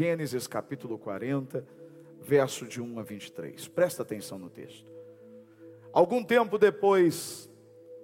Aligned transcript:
Gênesis 0.00 0.46
capítulo 0.46 0.96
40, 0.96 1.66
verso 2.20 2.68
de 2.68 2.80
1 2.80 3.00
a 3.00 3.02
23. 3.02 3.66
Presta 3.66 4.02
atenção 4.02 4.38
no 4.38 4.48
texto. 4.48 4.88
Algum 5.92 6.22
tempo 6.22 6.56
depois, 6.56 7.50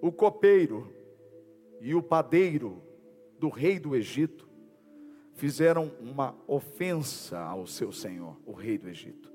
o 0.03 0.11
copeiro 0.11 0.93
e 1.81 1.95
o 1.95 2.03
padeiro 2.03 2.83
do 3.39 3.49
rei 3.49 3.79
do 3.79 3.95
Egito 3.95 4.49
fizeram 5.35 5.93
uma 6.01 6.37
ofensa 6.49 7.39
ao 7.39 7.65
seu 7.65 7.93
senhor, 7.93 8.37
o 8.45 8.51
rei 8.51 8.77
do 8.77 8.89
Egito. 8.89 9.33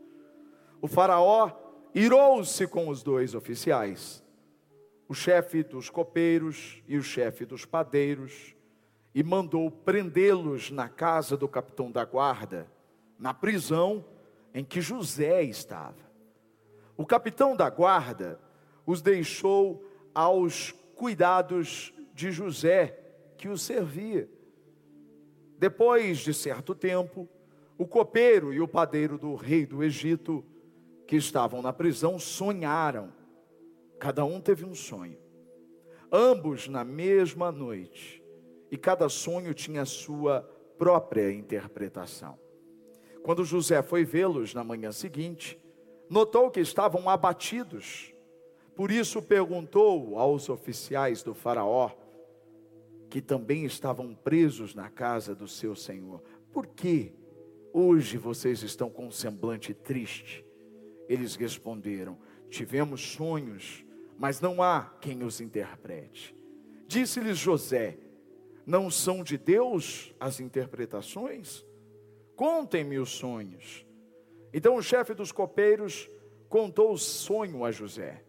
O 0.81 0.87
faraó 0.89 1.51
irou-se 1.95 2.67
com 2.67 2.89
os 2.89 3.01
dois 3.01 3.35
oficiais, 3.35 4.21
o 5.07 5.13
chefe 5.13 5.63
dos 5.63 5.89
copeiros 5.89 6.83
e 6.89 6.97
o 6.97 7.03
chefe 7.03 7.45
dos 7.45 7.63
padeiros, 7.63 8.53
e 9.13 9.23
mandou 9.23 9.71
prendê-los 9.71 10.69
na 10.69 10.87
casa 10.87 11.35
do 11.35 11.47
capitão 11.47 11.91
da 11.91 12.05
guarda, 12.05 12.67
na 13.17 13.33
prisão 13.33 14.05
em 14.53 14.63
que 14.63 14.81
José 14.81 15.43
estava. 15.43 16.09
O 16.95 17.05
capitão 17.05 17.55
da 17.55 17.69
guarda 17.69 18.39
os 18.85 19.01
deixou 19.01 19.85
aos 20.13 20.71
cuidados 20.95 21.93
de 22.13 22.31
José, 22.31 22.97
que 23.37 23.47
os 23.47 23.61
servia. 23.61 24.29
Depois 25.57 26.19
de 26.19 26.33
certo 26.33 26.75
tempo, 26.75 27.27
o 27.77 27.87
copeiro 27.87 28.53
e 28.53 28.59
o 28.59 28.67
padeiro 28.67 29.17
do 29.17 29.35
rei 29.35 29.65
do 29.65 29.83
Egito, 29.83 30.43
que 31.07 31.15
estavam 31.15 31.61
na 31.61 31.71
prisão, 31.71 32.19
sonharam. 32.19 33.13
Cada 33.97 34.25
um 34.25 34.41
teve 34.41 34.65
um 34.65 34.75
sonho. 34.75 35.17
Ambos 36.11 36.67
na 36.67 36.83
mesma 36.83 37.51
noite 37.51 38.18
e 38.71 38.77
cada 38.77 39.09
sonho 39.09 39.53
tinha 39.53 39.85
sua 39.85 40.41
própria 40.77 41.31
interpretação. 41.31 42.37
Quando 43.23 43.43
José 43.43 43.81
foi 43.81 44.05
vê-los 44.05 44.53
na 44.53 44.63
manhã 44.63 44.91
seguinte, 44.91 45.59
notou 46.09 46.49
que 46.49 46.59
estavam 46.59 47.09
abatidos. 47.09 48.13
Por 48.75 48.91
isso 48.91 49.21
perguntou 49.21 50.17
aos 50.17 50.49
oficiais 50.49 51.21
do 51.21 51.33
Faraó, 51.33 51.91
que 53.09 53.21
também 53.21 53.65
estavam 53.65 54.15
presos 54.15 54.73
na 54.73 54.89
casa 54.89 55.35
do 55.35 55.47
seu 55.47 55.75
senhor: 55.75 56.23
Por 56.53 56.67
que 56.67 57.11
hoje 57.73 58.17
vocês 58.17 58.63
estão 58.63 58.89
com 58.89 59.07
um 59.07 59.11
semblante 59.11 59.73
triste? 59.73 60.45
Eles 61.09 61.35
responderam: 61.35 62.17
Tivemos 62.49 63.01
sonhos, 63.01 63.85
mas 64.17 64.39
não 64.39 64.63
há 64.63 64.93
quem 65.01 65.23
os 65.23 65.41
interprete. 65.41 66.35
Disse-lhes 66.87 67.37
José: 67.37 67.97
não 68.65 68.89
são 68.89 69.23
de 69.23 69.37
Deus 69.37 70.13
as 70.19 70.39
interpretações? 70.39 71.65
Contem-me 72.35 72.99
os 72.99 73.09
sonhos. 73.09 73.85
Então 74.53 74.75
o 74.75 74.81
chefe 74.81 75.13
dos 75.13 75.31
copeiros 75.31 76.09
contou 76.47 76.93
o 76.93 76.97
sonho 76.97 77.63
a 77.63 77.71
José. 77.71 78.23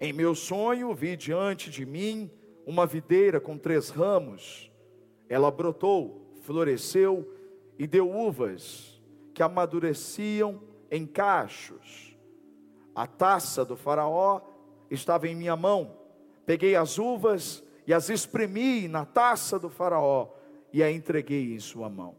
Em 0.00 0.12
meu 0.12 0.34
sonho 0.34 0.94
vi 0.94 1.16
diante 1.16 1.70
de 1.70 1.84
mim 1.84 2.30
uma 2.66 2.86
videira 2.86 3.40
com 3.40 3.58
três 3.58 3.90
ramos. 3.90 4.70
Ela 5.28 5.50
brotou, 5.50 6.32
floresceu 6.42 7.34
e 7.78 7.86
deu 7.86 8.10
uvas 8.10 9.00
que 9.34 9.42
amadureciam 9.42 10.62
em 10.90 11.06
cachos. 11.06 12.16
A 12.94 13.06
taça 13.06 13.64
do 13.64 13.76
faraó 13.76 14.40
estava 14.90 15.28
em 15.28 15.34
minha 15.34 15.56
mão. 15.56 15.96
Peguei 16.46 16.74
as 16.74 16.98
uvas 16.98 17.62
e 17.90 17.92
as 17.92 18.08
espremi 18.08 18.86
na 18.86 19.04
taça 19.04 19.58
do 19.58 19.68
Faraó 19.68 20.28
e 20.72 20.80
a 20.80 20.88
entreguei 20.88 21.52
em 21.52 21.58
sua 21.58 21.88
mão. 21.88 22.14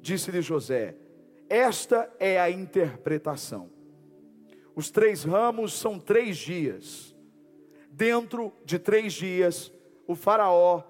Disse-lhe 0.00 0.40
José: 0.40 0.96
Esta 1.46 2.10
é 2.18 2.40
a 2.40 2.50
interpretação. 2.50 3.68
Os 4.74 4.90
três 4.90 5.24
ramos 5.24 5.74
são 5.74 5.98
três 5.98 6.38
dias. 6.38 7.14
Dentro 7.90 8.50
de 8.64 8.78
três 8.78 9.12
dias, 9.12 9.70
o 10.06 10.14
Faraó 10.14 10.82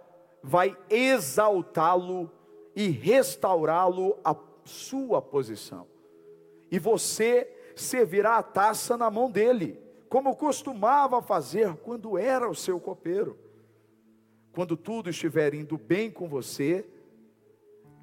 vai 0.44 0.76
exaltá-lo 0.88 2.31
e 2.76 2.88
restaurá-lo 2.88 4.16
à 4.25 4.37
sua 4.65 5.21
posição. 5.21 5.88
E 6.71 6.78
você 6.78 7.53
servirá 7.75 8.37
a 8.37 8.44
taça 8.44 8.97
na 8.97 9.10
mão 9.10 9.28
dele, 9.28 9.76
como 10.09 10.37
costumava 10.37 11.21
fazer 11.21 11.75
quando 11.78 12.16
era 12.16 12.48
o 12.48 12.54
seu 12.54 12.78
copeiro. 12.78 13.50
Quando 14.53 14.77
tudo 14.77 15.09
estiver 15.09 15.55
indo 15.55 15.79
bem 15.79 16.11
com 16.11 16.29
você, 16.29 16.87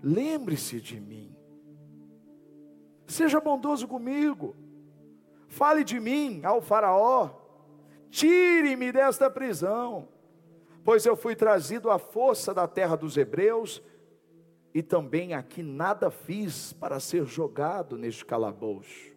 lembre-se 0.02 0.82
de 0.82 1.00
mim. 1.00 1.36
Seja 3.06 3.40
bondoso 3.40 3.88
comigo. 3.88 4.56
Fale 5.48 5.84
de 5.84 6.00
mim 6.00 6.42
ao 6.44 6.62
Faraó. 6.62 7.32
Tire-me 8.10 8.92
desta 8.92 9.30
prisão, 9.30 10.08
pois 10.84 11.06
eu 11.06 11.16
fui 11.16 11.36
trazido 11.36 11.92
à 11.92 12.00
força 12.00 12.54
da 12.54 12.68
terra 12.68 12.96
dos 12.96 13.18
hebreus 13.18 13.84
e 14.74 14.82
também 14.82 15.34
aqui 15.36 15.62
nada 15.62 16.10
fiz 16.10 16.74
para 16.74 17.00
ser 17.00 17.26
jogado 17.26 17.98
neste 17.98 18.26
calabouço. 18.26 19.10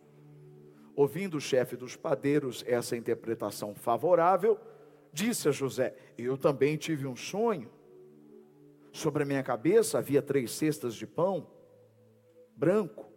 Ouvindo 0.94 1.38
o 1.38 1.40
chefe 1.40 1.74
dos 1.74 1.96
padeiros 1.96 2.62
essa 2.66 2.94
interpretação 2.94 3.74
favorável, 3.74 4.58
disse 5.12 5.48
a 5.48 5.52
José: 5.52 5.94
Eu 6.16 6.38
também 6.38 6.76
tive 6.76 7.06
um 7.06 7.16
sonho. 7.16 7.70
Sobre 8.92 9.22
a 9.22 9.26
minha 9.26 9.42
cabeça 9.42 9.98
havia 9.98 10.20
três 10.20 10.52
cestas 10.52 10.94
de 10.94 11.06
pão 11.06 11.46
branco. 12.56 13.10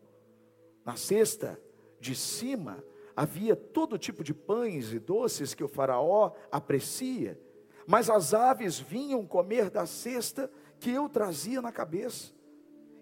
Na 0.86 0.96
cesta 0.96 1.60
de 2.00 2.16
cima 2.16 2.84
havia 3.16 3.56
todo 3.56 3.98
tipo 3.98 4.24
de 4.24 4.34
pães 4.34 4.92
e 4.92 5.00
doces 5.00 5.54
que 5.54 5.64
o 5.64 5.68
Faraó 5.68 6.34
aprecia, 6.52 7.40
mas 7.88 8.10
as 8.10 8.34
aves 8.34 8.80
vinham 8.80 9.26
comer 9.26 9.70
da 9.70 9.86
cesta 9.86 10.52
que 10.80 10.92
eu 10.92 11.08
trazia 11.08 11.62
na 11.62 11.72
cabeça. 11.72 12.34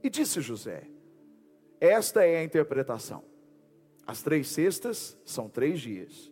E 0.04 0.10
disse 0.10 0.42
José: 0.42 0.88
Esta 1.80 2.26
é 2.26 2.38
a 2.38 2.44
interpretação. 2.44 3.24
As 4.06 4.22
três 4.22 4.48
cestas 4.48 5.18
são 5.24 5.48
três 5.48 5.80
dias. 5.80 6.32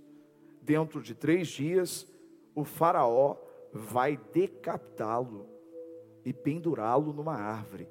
Dentro 0.61 1.01
de 1.01 1.15
três 1.15 1.47
dias 1.47 2.10
o 2.55 2.63
Faraó 2.63 3.37
vai 3.73 4.19
decapitá-lo 4.33 5.47
e 6.25 6.33
pendurá-lo 6.33 7.13
numa 7.13 7.35
árvore, 7.35 7.89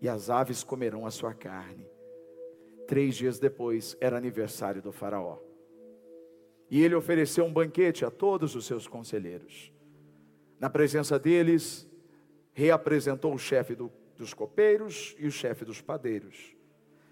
e 0.00 0.08
as 0.08 0.30
aves 0.30 0.62
comerão 0.62 1.06
a 1.06 1.10
sua 1.10 1.34
carne. 1.34 1.88
Três 2.86 3.16
dias 3.16 3.38
depois 3.38 3.96
era 4.00 4.16
aniversário 4.16 4.80
do 4.80 4.92
Faraó. 4.92 5.38
E 6.70 6.82
ele 6.82 6.94
ofereceu 6.94 7.44
um 7.44 7.52
banquete 7.52 8.04
a 8.04 8.10
todos 8.10 8.54
os 8.54 8.66
seus 8.66 8.86
conselheiros. 8.86 9.72
Na 10.58 10.68
presença 10.70 11.18
deles, 11.18 11.88
reapresentou 12.52 13.34
o 13.34 13.38
chefe 13.38 13.74
do, 13.74 13.90
dos 14.16 14.32
copeiros 14.32 15.16
e 15.18 15.26
o 15.26 15.30
chefe 15.30 15.64
dos 15.64 15.80
padeiros. 15.80 16.54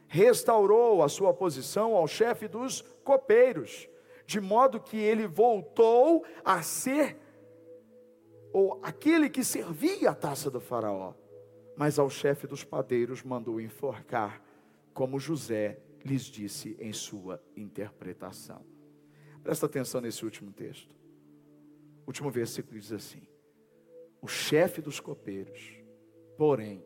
Restaurou 0.06 1.02
a 1.02 1.08
sua 1.08 1.32
posição 1.32 1.94
ao 1.96 2.06
chefe 2.06 2.46
dos 2.46 2.82
copeiros 3.02 3.88
de 4.26 4.40
modo 4.40 4.80
que 4.80 4.96
ele 4.96 5.26
voltou 5.26 6.24
a 6.44 6.62
ser 6.62 7.18
ou 8.52 8.78
aquele 8.84 9.28
que 9.28 9.42
servia 9.42 10.10
a 10.10 10.14
taça 10.14 10.48
do 10.48 10.60
faraó. 10.60 11.12
Mas 11.76 11.98
ao 11.98 12.08
chefe 12.08 12.46
dos 12.46 12.62
padeiros 12.62 13.24
mandou 13.24 13.60
enforcar, 13.60 14.40
como 14.92 15.18
José 15.18 15.80
lhes 16.04 16.22
disse 16.22 16.76
em 16.78 16.92
sua 16.92 17.42
interpretação. 17.56 18.64
Presta 19.42 19.66
atenção 19.66 20.00
nesse 20.00 20.24
último 20.24 20.52
texto. 20.52 20.94
O 22.06 22.10
último 22.10 22.30
versículo 22.30 22.78
diz 22.78 22.92
assim: 22.92 23.26
O 24.22 24.28
chefe 24.28 24.80
dos 24.80 25.00
copeiros, 25.00 25.76
porém, 26.38 26.84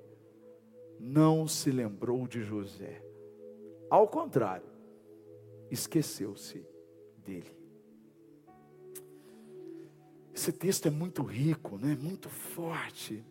não 0.99 1.47
se 1.47 1.71
lembrou 1.71 2.27
de 2.27 2.43
José. 2.43 3.05
Ao 3.91 4.09
contrário, 4.09 4.71
esqueceu-se 5.71 6.67
dele. 7.29 7.55
Esse 10.35 10.51
texto 10.51 10.87
é 10.87 10.91
muito 10.91 11.23
rico, 11.23 11.77
né? 11.77 11.97
muito 12.01 12.29
forte. 12.31 13.23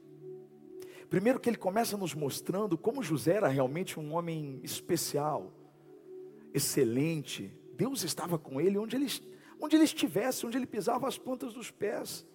Primeiro 1.09 1.39
que 1.39 1.49
ele 1.49 1.57
começa 1.57 1.97
nos 1.97 2.13
mostrando 2.13 2.77
como 2.77 3.01
José 3.01 3.33
era 3.33 3.47
realmente 3.47 3.99
um 3.99 4.13
homem 4.13 4.59
especial, 4.61 5.51
excelente. 6.53 7.51
Deus 7.75 8.03
estava 8.03 8.37
com 8.37 8.61
ele 8.61 8.77
onde 8.77 8.95
ele, 8.95 9.07
onde 9.59 9.75
ele 9.75 9.85
estivesse, 9.85 10.45
onde 10.45 10.57
ele 10.57 10.67
pisava 10.67 11.07
as 11.07 11.17
pontas 11.17 11.53
dos 11.53 11.71
pés. 11.71 12.27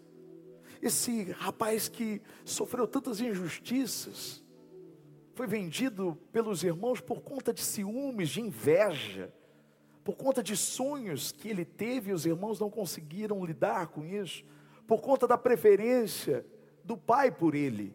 Esse 0.81 1.31
rapaz 1.32 1.88
que 1.88 2.20
sofreu 2.44 2.88
tantas 2.88 3.20
injustiças, 3.20 4.43
foi 5.35 5.47
vendido 5.47 6.19
pelos 6.32 6.65
irmãos 6.65 7.00
por 7.00 7.20
conta 7.20 7.53
de 7.55 7.62
ciúmes, 7.62 8.31
de 8.31 8.41
inveja 8.41 9.32
por 10.04 10.16
conta 10.16 10.43
de 10.43 10.56
sonhos 10.56 11.31
que 11.31 11.49
ele 11.49 11.64
teve, 11.64 12.12
os 12.12 12.26
irmãos 12.26 12.58
não 12.58 12.70
conseguiram 12.70 13.44
lidar 13.44 13.88
com 13.88 14.04
isso, 14.04 14.44
por 14.87 15.00
conta 15.00 15.26
da 15.26 15.38
preferência 15.38 16.44
do 16.84 16.96
pai 16.96 17.31
por 17.31 17.54
ele. 17.54 17.94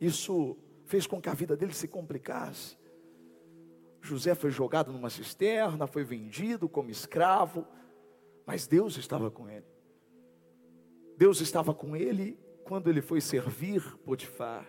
Isso 0.00 0.56
fez 0.84 1.06
com 1.06 1.20
que 1.20 1.28
a 1.28 1.34
vida 1.34 1.56
dele 1.56 1.74
se 1.74 1.86
complicasse. 1.86 2.76
José 4.00 4.34
foi 4.34 4.50
jogado 4.50 4.92
numa 4.92 5.10
cisterna, 5.10 5.86
foi 5.86 6.02
vendido 6.02 6.68
como 6.68 6.90
escravo, 6.90 7.66
mas 8.46 8.66
Deus 8.66 8.96
estava 8.96 9.30
com 9.30 9.48
ele. 9.48 9.66
Deus 11.16 11.40
estava 11.40 11.74
com 11.74 11.94
ele 11.94 12.38
quando 12.64 12.88
ele 12.88 13.02
foi 13.02 13.20
servir 13.20 13.82
Potifar. 13.98 14.66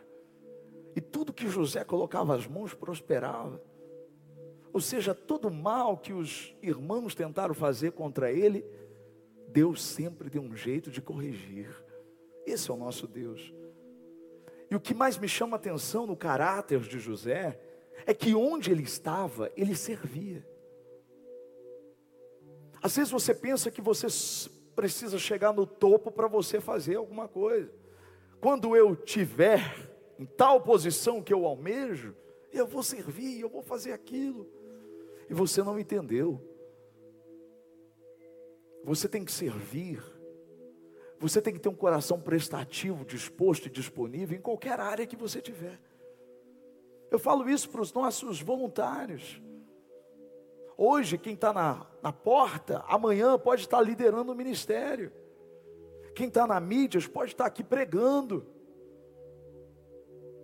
E 0.95 1.01
tudo 1.01 1.33
que 1.33 1.47
José 1.47 1.83
colocava 1.83 2.35
as 2.35 2.47
mãos 2.47 2.73
prosperava. 2.73 3.61
Ou 4.71 4.80
seja, 4.80 5.16
todo 5.16 5.48
o 5.48 5.54
mal 5.54 5.98
que 5.98 6.13
os 6.13 6.56
irmãos 6.62 7.16
tentaram 7.16 7.54
fazer 7.54 7.92
contra 7.92 8.31
ele, 8.31 8.66
Deus 9.48 9.83
sempre 9.83 10.30
deu 10.30 10.42
um 10.42 10.56
jeito 10.56 10.92
de 10.92 11.01
corrigir. 11.01 11.69
Esse 12.45 12.69
é 12.69 12.74
o 12.74 12.77
nosso 12.77 13.07
Deus. 13.07 13.54
E 14.69 14.75
o 14.75 14.80
que 14.80 14.94
mais 14.94 15.18
me 15.18 15.27
chama 15.27 15.56
a 15.56 15.60
atenção 15.60 16.06
no 16.06 16.16
caráter 16.16 16.80
de 16.81 17.00
José 17.00 17.60
é 18.06 18.13
que 18.13 18.36
onde 18.36 18.71
ele 18.71 18.83
estava, 18.83 19.51
ele 19.56 19.75
servia. 19.75 20.48
Às 22.81 22.95
vezes 22.95 23.12
você 23.12 23.33
pensa 23.33 23.71
que 23.71 23.81
você 23.81 24.07
precisa 24.75 25.18
chegar 25.18 25.51
no 25.51 25.66
topo 25.66 26.12
para 26.12 26.27
você 26.27 26.62
fazer 26.62 26.95
alguma 26.95 27.27
coisa. 27.27 27.74
Quando 28.39 28.75
eu 28.75 28.95
tiver 28.95 29.89
em 30.18 30.25
tal 30.25 30.62
posição 30.62 31.21
que 31.21 31.33
eu 31.33 31.45
almejo, 31.45 32.16
eu 32.51 32.66
vou 32.66 32.83
servir, 32.83 33.39
eu 33.39 33.50
vou 33.50 33.62
fazer 33.62 33.92
aquilo. 33.92 34.58
E 35.29 35.33
você 35.33 35.63
não 35.63 35.79
entendeu. 35.79 36.41
Você 38.83 39.07
tem 39.07 39.23
que 39.23 39.31
servir 39.31 40.01
você 41.19 41.41
tem 41.41 41.53
que 41.53 41.59
ter 41.59 41.67
um 41.67 41.75
coração 41.75 42.19
prestativo, 42.19 43.03
disposto 43.03 43.65
e 43.65 43.69
disponível 43.69 44.37
em 44.37 44.41
qualquer 44.41 44.79
área 44.79 45.05
que 45.05 45.17
você 45.17 45.41
tiver. 45.41 45.77
Eu 47.11 47.19
falo 47.19 47.49
isso 47.49 47.69
para 47.69 47.81
os 47.81 47.91
nossos 47.91 48.41
voluntários. 48.41 49.41
Hoje, 50.77 51.17
quem 51.17 51.33
está 51.33 51.51
na, 51.51 51.85
na 52.01 52.13
porta, 52.13 52.85
amanhã 52.87 53.37
pode 53.37 53.63
estar 53.63 53.81
liderando 53.81 54.31
o 54.31 54.35
ministério. 54.35 55.11
Quem 56.15 56.29
está 56.29 56.47
na 56.47 56.59
mídia 56.59 57.01
pode 57.11 57.33
estar 57.33 57.45
aqui 57.45 57.65
pregando. 57.65 58.45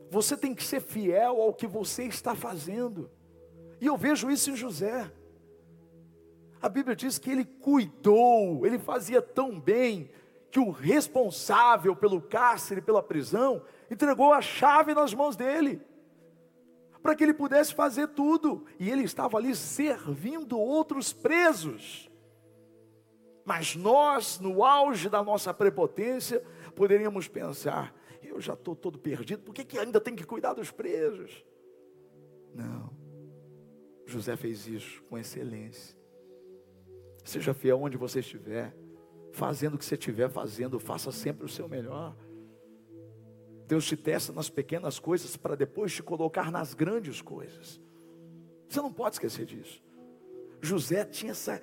Você 0.09 0.35
tem 0.35 0.53
que 0.53 0.63
ser 0.63 0.81
fiel 0.81 1.41
ao 1.41 1.53
que 1.53 1.65
você 1.65 2.03
está 2.03 2.35
fazendo. 2.35 3.09
E 3.79 3.85
eu 3.85 3.97
vejo 3.97 4.29
isso 4.29 4.51
em 4.51 4.55
José. 4.55 5.11
A 6.61 6.69
Bíblia 6.69 6.95
diz 6.95 7.17
que 7.17 7.29
ele 7.29 7.45
cuidou, 7.45 8.65
ele 8.65 8.79
fazia 8.79 9.21
tão 9.21 9.59
bem 9.59 10.09
que 10.49 10.59
o 10.59 10.71
responsável 10.71 11.95
pelo 11.95 12.21
cárcere, 12.21 12.81
pela 12.81 13.03
prisão, 13.03 13.61
entregou 13.91 14.31
a 14.31 14.41
chave 14.41 14.93
nas 14.93 15.13
mãos 15.13 15.35
dele, 15.35 15.81
para 17.03 17.13
que 17.13 17.23
ele 17.23 17.33
pudesse 17.33 17.73
fazer 17.73 18.07
tudo, 18.07 18.65
e 18.79 18.89
ele 18.89 19.03
estava 19.03 19.37
ali 19.37 19.53
servindo 19.53 20.57
outros 20.57 21.11
presos. 21.13 22.09
Mas 23.45 23.75
nós, 23.75 24.39
no 24.39 24.63
auge 24.63 25.07
da 25.07 25.21
nossa 25.23 25.53
prepotência, 25.53 26.43
poderíamos 26.73 27.27
pensar: 27.27 27.93
eu 28.23 28.41
já 28.41 28.53
estou 28.53 28.75
todo 28.75 28.97
perdido, 28.97 29.43
por 29.43 29.53
que, 29.53 29.63
que 29.63 29.77
ainda 29.77 30.01
tem 30.01 30.15
que 30.15 30.23
cuidar 30.23 30.53
dos 30.53 30.71
presos? 30.71 31.45
Não, 32.53 32.89
José 34.05 34.35
fez 34.35 34.67
isso 34.67 35.03
com 35.03 35.17
excelência. 35.17 35.95
Seja 37.23 37.53
fiel 37.53 37.81
onde 37.81 37.97
você 37.97 38.19
estiver 38.19 38.75
fazendo 39.31 39.75
o 39.75 39.77
que 39.77 39.85
você 39.85 39.95
estiver 39.95 40.29
fazendo, 40.29 40.79
faça 40.79 41.11
sempre 41.11 41.45
o 41.45 41.49
seu 41.49 41.67
melhor. 41.67 42.15
Deus 43.67 43.85
te 43.85 43.97
testa 43.97 44.31
nas 44.31 44.49
pequenas 44.49 44.99
coisas 44.99 45.35
para 45.35 45.55
depois 45.55 45.93
te 45.93 46.01
colocar 46.01 46.51
nas 46.51 46.73
grandes 46.73 47.21
coisas. 47.21 47.81
Você 48.69 48.79
não 48.79 48.93
pode 48.93 49.15
esquecer 49.15 49.45
disso. 49.45 49.83
José 50.61 51.03
tinha 51.03 51.31
essa 51.31 51.61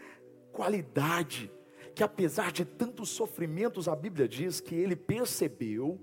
qualidade 0.52 1.50
que 1.94 2.02
apesar 2.02 2.52
de 2.52 2.64
tantos 2.64 3.10
sofrimentos, 3.10 3.88
a 3.88 3.96
Bíblia 3.96 4.28
diz 4.28 4.60
que 4.60 4.74
ele 4.74 4.96
percebeu 4.96 6.00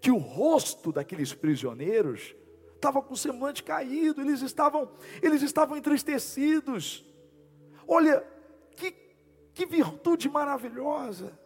que 0.00 0.10
o 0.10 0.18
rosto 0.18 0.92
daqueles 0.92 1.32
prisioneiros 1.32 2.34
estava 2.82 3.00
com 3.00 3.14
o 3.14 3.16
semblante 3.16 3.62
caído, 3.62 4.20
eles 4.20 4.42
estavam, 4.42 4.90
eles 5.22 5.40
estavam 5.40 5.76
entristecidos. 5.76 7.04
Olha, 7.86 8.26
que 8.76 9.02
que 9.54 9.66
virtude 9.66 10.28
maravilhosa. 10.28 11.38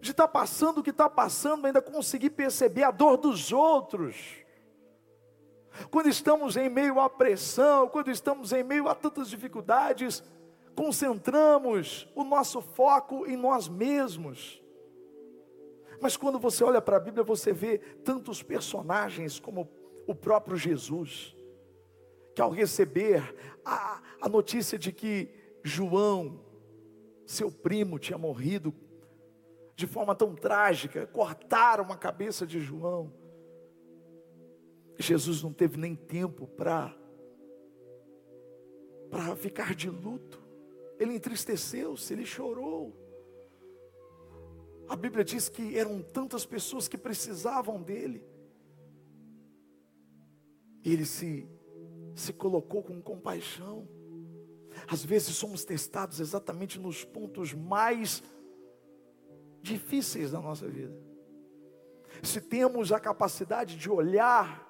De 0.00 0.10
estar 0.10 0.26
tá 0.26 0.28
passando 0.28 0.78
o 0.78 0.82
que 0.82 0.90
está 0.90 1.08
passando, 1.08 1.66
ainda 1.66 1.80
conseguir 1.80 2.30
perceber 2.30 2.82
a 2.82 2.90
dor 2.90 3.16
dos 3.16 3.52
outros. 3.52 4.16
Quando 5.90 6.08
estamos 6.08 6.56
em 6.56 6.68
meio 6.68 6.98
à 7.00 7.08
pressão, 7.08 7.88
quando 7.88 8.10
estamos 8.10 8.52
em 8.52 8.62
meio 8.62 8.88
a 8.88 8.94
tantas 8.94 9.30
dificuldades, 9.30 10.22
concentramos 10.74 12.08
o 12.14 12.24
nosso 12.24 12.60
foco 12.60 13.26
em 13.26 13.36
nós 13.36 13.68
mesmos. 13.68 14.60
Mas 16.00 16.16
quando 16.16 16.38
você 16.38 16.64
olha 16.64 16.82
para 16.82 16.96
a 16.96 17.00
Bíblia, 17.00 17.22
você 17.22 17.52
vê 17.52 17.78
tantos 17.78 18.42
personagens 18.42 19.38
como 19.38 19.66
o 20.06 20.14
próprio 20.14 20.56
Jesus, 20.56 21.34
que 22.34 22.42
ao 22.42 22.50
receber 22.50 23.34
a, 23.64 24.02
a 24.20 24.28
notícia 24.28 24.78
de 24.78 24.92
que 24.92 25.28
João, 25.62 26.40
seu 27.26 27.50
primo 27.50 27.98
tinha 27.98 28.18
morrido 28.18 28.74
de 29.74 29.86
forma 29.86 30.14
tão 30.14 30.34
trágica, 30.34 31.06
cortaram 31.06 31.90
a 31.92 31.96
cabeça 31.96 32.46
de 32.46 32.60
João. 32.60 33.12
Jesus 34.98 35.42
não 35.42 35.52
teve 35.52 35.76
nem 35.76 35.94
tempo 35.94 36.46
para 36.46 36.96
para 39.10 39.36
ficar 39.36 39.74
de 39.74 39.90
luto. 39.90 40.42
Ele 40.98 41.14
entristeceu-se, 41.14 42.14
ele 42.14 42.24
chorou. 42.24 42.96
A 44.88 44.96
Bíblia 44.96 45.22
diz 45.22 45.50
que 45.50 45.76
eram 45.76 46.00
tantas 46.00 46.46
pessoas 46.46 46.88
que 46.88 46.96
precisavam 46.96 47.82
dele. 47.82 48.24
E 50.84 50.92
ele 50.92 51.04
se 51.04 51.48
se 52.14 52.32
colocou 52.32 52.82
com 52.82 53.00
compaixão. 53.00 53.88
Às 54.86 55.04
vezes 55.04 55.34
somos 55.34 55.64
testados 55.64 56.20
exatamente 56.20 56.78
nos 56.78 57.04
pontos 57.04 57.52
mais 57.52 58.22
difíceis 59.60 60.30
da 60.30 60.40
nossa 60.40 60.68
vida. 60.68 60.94
Se 62.22 62.40
temos 62.40 62.92
a 62.92 63.00
capacidade 63.00 63.76
de 63.76 63.90
olhar 63.90 64.68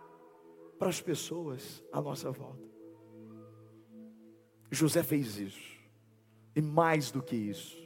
para 0.79 0.89
as 0.89 1.01
pessoas 1.01 1.83
à 1.93 2.01
nossa 2.01 2.31
volta. 2.31 2.63
José 4.71 5.03
fez 5.03 5.39
isso. 5.39 5.73
E 6.55 6.61
mais 6.61 7.11
do 7.11 7.23
que 7.23 7.37
isso. 7.37 7.77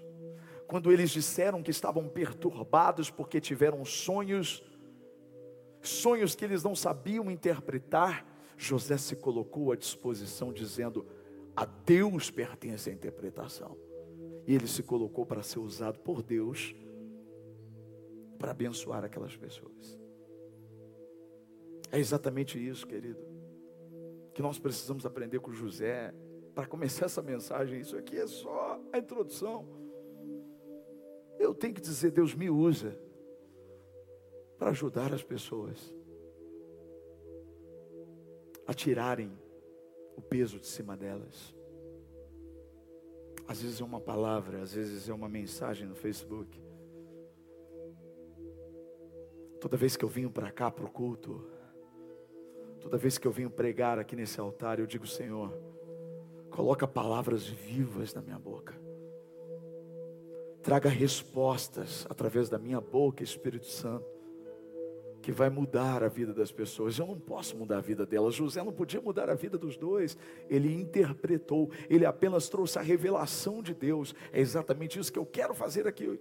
Quando 0.66 0.90
eles 0.90 1.10
disseram 1.10 1.62
que 1.62 1.70
estavam 1.70 2.08
perturbados 2.08 3.10
porque 3.10 3.40
tiveram 3.40 3.84
sonhos, 3.84 4.62
sonhos 5.88 6.34
que 6.34 6.44
eles 6.44 6.62
não 6.62 6.74
sabiam 6.74 7.30
interpretar, 7.30 8.26
José 8.56 8.96
se 8.96 9.16
colocou 9.16 9.72
à 9.72 9.76
disposição, 9.76 10.52
dizendo: 10.52 11.06
a 11.54 11.64
Deus 11.64 12.30
pertence 12.30 12.90
a 12.90 12.92
interpretação. 12.92 13.76
E 14.46 14.54
ele 14.54 14.66
se 14.66 14.82
colocou 14.82 15.26
para 15.26 15.42
ser 15.42 15.58
usado 15.58 15.98
por 16.00 16.22
Deus 16.22 16.74
para 18.38 18.50
abençoar 18.50 19.04
aquelas 19.04 19.36
pessoas. 19.36 19.98
É 21.90 21.98
exatamente 21.98 22.58
isso, 22.58 22.86
querido, 22.86 23.18
que 24.34 24.42
nós 24.42 24.58
precisamos 24.58 25.06
aprender 25.06 25.40
com 25.40 25.52
José 25.52 26.14
para 26.54 26.66
começar 26.66 27.06
essa 27.06 27.22
mensagem. 27.22 27.80
Isso 27.80 27.96
aqui 27.96 28.16
é 28.16 28.26
só 28.26 28.80
a 28.92 28.98
introdução. 28.98 29.66
Eu 31.38 31.54
tenho 31.54 31.74
que 31.74 31.80
dizer, 31.80 32.10
Deus 32.10 32.34
me 32.34 32.50
usa 32.50 32.98
para 34.58 34.70
ajudar 34.70 35.12
as 35.12 35.22
pessoas 35.22 35.94
a 38.66 38.74
tirarem 38.74 39.30
o 40.16 40.22
peso 40.22 40.58
de 40.58 40.66
cima 40.66 40.96
delas. 40.96 41.54
Às 43.46 43.62
vezes 43.62 43.80
é 43.80 43.84
uma 43.84 44.00
palavra, 44.00 44.60
às 44.60 44.72
vezes 44.72 45.08
é 45.08 45.14
uma 45.14 45.28
mensagem 45.28 45.86
no 45.86 45.94
Facebook. 45.94 46.60
Toda 49.60 49.76
vez 49.76 49.96
que 49.96 50.04
eu 50.04 50.08
venho 50.08 50.30
para 50.30 50.50
cá 50.50 50.70
para 50.70 50.84
o 50.84 50.90
culto, 50.90 51.46
toda 52.80 52.98
vez 52.98 53.18
que 53.18 53.26
eu 53.26 53.30
venho 53.32 53.50
pregar 53.50 53.98
aqui 53.98 54.16
nesse 54.16 54.40
altar, 54.40 54.80
eu 54.80 54.86
digo, 54.86 55.06
Senhor, 55.06 55.52
coloca 56.50 56.88
palavras 56.88 57.46
vivas 57.46 58.12
na 58.12 58.20
minha 58.20 58.38
boca. 58.38 58.74
Traga 60.62 60.88
respostas 60.88 62.04
através 62.10 62.48
da 62.48 62.58
minha 62.58 62.80
boca, 62.80 63.22
Espírito 63.22 63.66
Santo 63.66 64.15
que 65.26 65.32
vai 65.32 65.50
mudar 65.50 66.04
a 66.04 66.08
vida 66.08 66.32
das 66.32 66.52
pessoas. 66.52 66.96
Eu 66.96 67.04
não 67.04 67.18
posso 67.18 67.56
mudar 67.56 67.78
a 67.78 67.80
vida 67.80 68.06
delas. 68.06 68.32
José 68.32 68.62
não 68.62 68.72
podia 68.72 69.00
mudar 69.00 69.28
a 69.28 69.34
vida 69.34 69.58
dos 69.58 69.76
dois. 69.76 70.16
Ele 70.48 70.72
interpretou, 70.72 71.68
ele 71.90 72.06
apenas 72.06 72.48
trouxe 72.48 72.78
a 72.78 72.80
revelação 72.80 73.60
de 73.60 73.74
Deus. 73.74 74.14
É 74.32 74.40
exatamente 74.40 75.00
isso 75.00 75.12
que 75.12 75.18
eu 75.18 75.26
quero 75.26 75.52
fazer 75.52 75.84
aqui. 75.84 76.20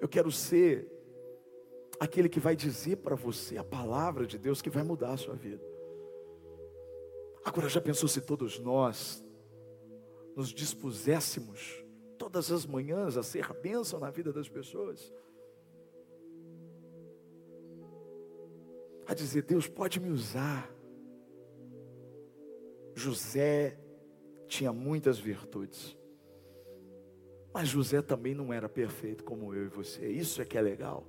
Eu 0.00 0.08
quero 0.08 0.32
ser 0.32 0.90
aquele 2.00 2.28
que 2.28 2.40
vai 2.40 2.56
dizer 2.56 2.96
para 2.96 3.14
você 3.14 3.56
a 3.56 3.62
palavra 3.62 4.26
de 4.26 4.38
Deus 4.38 4.60
que 4.60 4.68
vai 4.68 4.82
mudar 4.82 5.12
a 5.12 5.16
sua 5.16 5.36
vida. 5.36 5.62
Agora 7.44 7.68
já 7.68 7.80
pensou 7.80 8.08
se 8.08 8.20
todos 8.22 8.58
nós 8.58 9.24
nos 10.34 10.48
dispuséssemos 10.48 11.80
todas 12.18 12.50
as 12.50 12.66
manhãs 12.66 13.16
a 13.16 13.22
ser 13.22 13.52
bênção 13.52 14.00
na 14.00 14.10
vida 14.10 14.32
das 14.32 14.48
pessoas? 14.48 15.12
A 19.12 19.14
dizer, 19.14 19.42
Deus 19.42 19.68
pode 19.68 20.00
me 20.00 20.08
usar. 20.08 20.74
José 22.94 23.78
tinha 24.48 24.72
muitas 24.72 25.18
virtudes. 25.18 25.94
Mas 27.52 27.68
José 27.68 28.00
também 28.00 28.34
não 28.34 28.50
era 28.50 28.70
perfeito 28.70 29.22
como 29.22 29.54
eu 29.54 29.66
e 29.66 29.68
você. 29.68 30.08
Isso 30.08 30.40
é 30.40 30.46
que 30.46 30.56
é 30.56 30.62
legal. 30.62 31.06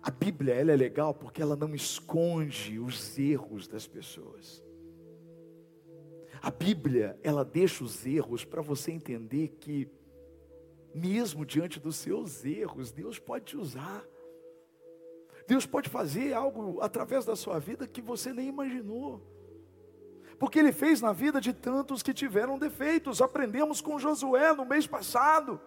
A 0.00 0.08
Bíblia 0.08 0.54
ela 0.54 0.70
é 0.70 0.76
legal 0.76 1.12
porque 1.12 1.42
ela 1.42 1.56
não 1.56 1.74
esconde 1.74 2.78
os 2.78 3.18
erros 3.18 3.66
das 3.66 3.88
pessoas. 3.88 4.64
A 6.40 6.52
Bíblia 6.52 7.18
ela 7.24 7.44
deixa 7.44 7.82
os 7.82 8.06
erros 8.06 8.44
para 8.44 8.62
você 8.62 8.92
entender 8.92 9.48
que 9.58 9.90
mesmo 10.94 11.44
diante 11.44 11.80
dos 11.80 11.96
seus 11.96 12.44
erros, 12.44 12.92
Deus 12.92 13.18
pode 13.18 13.46
te 13.46 13.56
usar. 13.56 14.06
Deus 15.48 15.64
pode 15.64 15.88
fazer 15.88 16.34
algo 16.34 16.78
através 16.82 17.24
da 17.24 17.34
sua 17.34 17.58
vida 17.58 17.88
que 17.88 18.02
você 18.02 18.34
nem 18.34 18.48
imaginou. 18.48 19.22
Porque 20.38 20.58
Ele 20.58 20.72
fez 20.72 21.00
na 21.00 21.10
vida 21.10 21.40
de 21.40 21.54
tantos 21.54 22.02
que 22.02 22.12
tiveram 22.12 22.58
defeitos. 22.58 23.22
Aprendemos 23.22 23.80
com 23.80 23.98
Josué 23.98 24.52
no 24.52 24.66
mês 24.66 24.86
passado, 24.86 25.58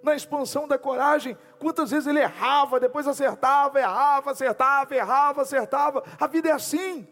na 0.00 0.14
expansão 0.14 0.68
da 0.68 0.78
coragem. 0.78 1.36
Quantas 1.58 1.90
vezes 1.90 2.06
ele 2.06 2.20
errava, 2.20 2.78
depois 2.78 3.08
acertava, 3.08 3.80
errava, 3.80 4.30
acertava, 4.30 4.94
errava, 4.94 5.42
acertava. 5.42 6.04
A 6.18 6.28
vida 6.28 6.48
é 6.48 6.52
assim. 6.52 7.04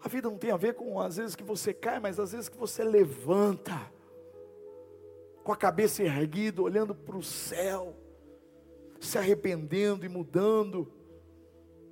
A 0.00 0.08
vida 0.08 0.30
não 0.30 0.38
tem 0.38 0.52
a 0.52 0.56
ver 0.56 0.74
com 0.74 1.00
às 1.00 1.16
vezes 1.16 1.34
que 1.34 1.42
você 1.42 1.74
cai, 1.74 1.98
mas 1.98 2.20
às 2.20 2.30
vezes 2.30 2.48
que 2.48 2.56
você 2.56 2.84
levanta 2.84 3.95
com 5.46 5.52
a 5.52 5.56
cabeça 5.56 6.02
erguida, 6.02 6.60
olhando 6.60 6.92
para 6.92 7.16
o 7.16 7.22
céu, 7.22 7.96
se 8.98 9.16
arrependendo 9.16 10.04
e 10.04 10.08
mudando. 10.08 10.92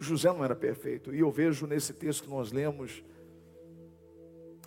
José 0.00 0.28
não 0.32 0.44
era 0.44 0.56
perfeito, 0.56 1.14
e 1.14 1.20
eu 1.20 1.30
vejo 1.30 1.64
nesse 1.64 1.92
texto 1.92 2.24
que 2.24 2.28
nós 2.28 2.50
lemos 2.50 3.04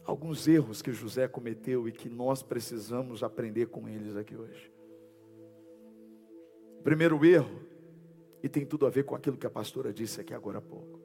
alguns 0.05 0.47
erros 0.47 0.81
que 0.81 0.93
José 0.93 1.27
cometeu 1.27 1.85
e 1.85 1.91
que 1.91 2.07
nós 2.07 2.41
precisamos 2.41 3.23
aprender 3.23 3.65
com 3.65 3.89
eles 3.89 4.15
aqui 4.15 4.37
hoje. 4.37 4.71
Primeiro 6.81 7.25
erro, 7.25 7.59
e 8.41 8.47
tem 8.47 8.65
tudo 8.65 8.85
a 8.85 8.89
ver 8.89 9.03
com 9.03 9.15
aquilo 9.15 9.35
que 9.35 9.45
a 9.45 9.49
pastora 9.49 9.91
disse 9.91 10.21
aqui 10.21 10.33
agora 10.33 10.59
há 10.59 10.61
pouco. 10.61 11.01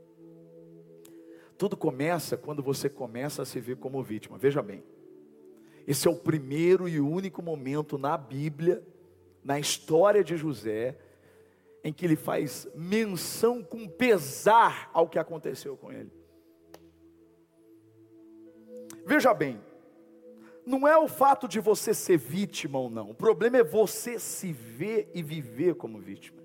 Tudo 1.58 1.76
começa 1.76 2.36
quando 2.36 2.62
você 2.62 2.88
começa 2.88 3.42
a 3.42 3.44
se 3.44 3.58
ver 3.58 3.76
como 3.76 4.00
vítima. 4.04 4.38
Veja 4.38 4.62
bem, 4.62 4.84
esse 5.86 6.06
é 6.06 6.10
o 6.10 6.16
primeiro 6.16 6.88
e 6.88 7.00
único 7.00 7.42
momento 7.42 7.98
na 7.98 8.16
Bíblia, 8.16 8.82
na 9.44 9.58
história 9.58 10.22
de 10.22 10.36
José, 10.36 10.96
em 11.84 11.92
que 11.92 12.04
ele 12.04 12.16
faz 12.16 12.68
menção 12.74 13.62
com 13.62 13.88
pesar 13.88 14.90
ao 14.92 15.08
que 15.08 15.18
aconteceu 15.18 15.76
com 15.76 15.90
ele. 15.90 16.12
Veja 19.04 19.34
bem, 19.34 19.60
não 20.64 20.86
é 20.86 20.96
o 20.96 21.08
fato 21.08 21.48
de 21.48 21.58
você 21.58 21.92
ser 21.92 22.16
vítima 22.16 22.78
ou 22.78 22.88
não, 22.88 23.10
o 23.10 23.14
problema 23.14 23.56
é 23.56 23.64
você 23.64 24.18
se 24.18 24.52
ver 24.52 25.10
e 25.12 25.22
viver 25.22 25.74
como 25.74 25.98
vítima. 25.98 26.40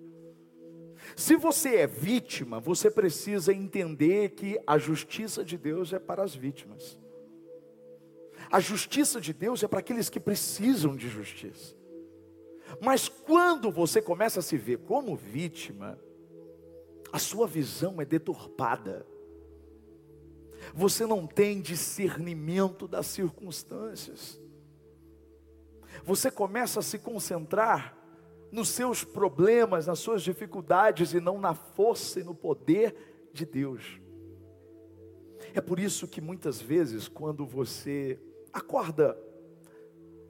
Se 1.15 1.36
você 1.36 1.77
é 1.77 1.88
vítima, 1.88 2.60
você 2.60 2.89
precisa 2.89 3.53
entender 3.53 4.32
que 4.32 4.60
a 4.65 4.77
justiça 4.77 5.44
de 5.44 5.58
Deus 5.58 5.94
é 5.94 6.00
para 6.00 6.24
as 6.24 6.36
vítimas. 6.36 7.00
A 8.51 8.60
justiça 8.60 9.20
de 9.20 9.34
Deus 9.34 9.63
é 9.63 9.68
para 9.68 9.80
aqueles 9.80 10.10
que 10.10 10.20
precisam 10.20 10.96
de 10.96 11.10
justiça. 11.10 11.75
Mas 12.82 13.08
quando 13.08 13.72
você 13.72 14.01
começa 14.01 14.39
a 14.39 14.44
se 14.44 14.58
ver 14.58 14.80
como 14.80 15.16
vítima, 15.16 16.00
a 17.12 17.20
sua 17.20 17.48
visão 17.48 18.01
é 18.01 18.06
deturpada. 18.06 19.06
Você 20.74 21.06
não 21.06 21.25
tem 21.25 21.62
discernimento 21.62 22.88
das 22.88 23.08
circunstâncias. 23.08 24.39
Você 26.04 26.30
começa 26.30 26.80
a 26.80 26.84
se 26.84 27.00
concentrar 27.00 27.98
nos 28.51 28.70
seus 28.70 29.04
problemas, 29.04 29.88
nas 29.88 30.00
suas 30.00 30.22
dificuldades 30.22 31.13
e 31.13 31.20
não 31.20 31.39
na 31.39 31.54
força 31.54 32.20
e 32.20 32.24
no 32.24 32.36
poder 32.36 33.30
de 33.34 33.46
Deus. 33.46 34.00
É 35.54 35.62
por 35.62 35.80
isso 35.80 36.08
que 36.08 36.22
muitas 36.22 36.62
vezes, 36.62 37.08
quando 37.08 37.46
você 37.46 38.20
acorda. 38.58 39.18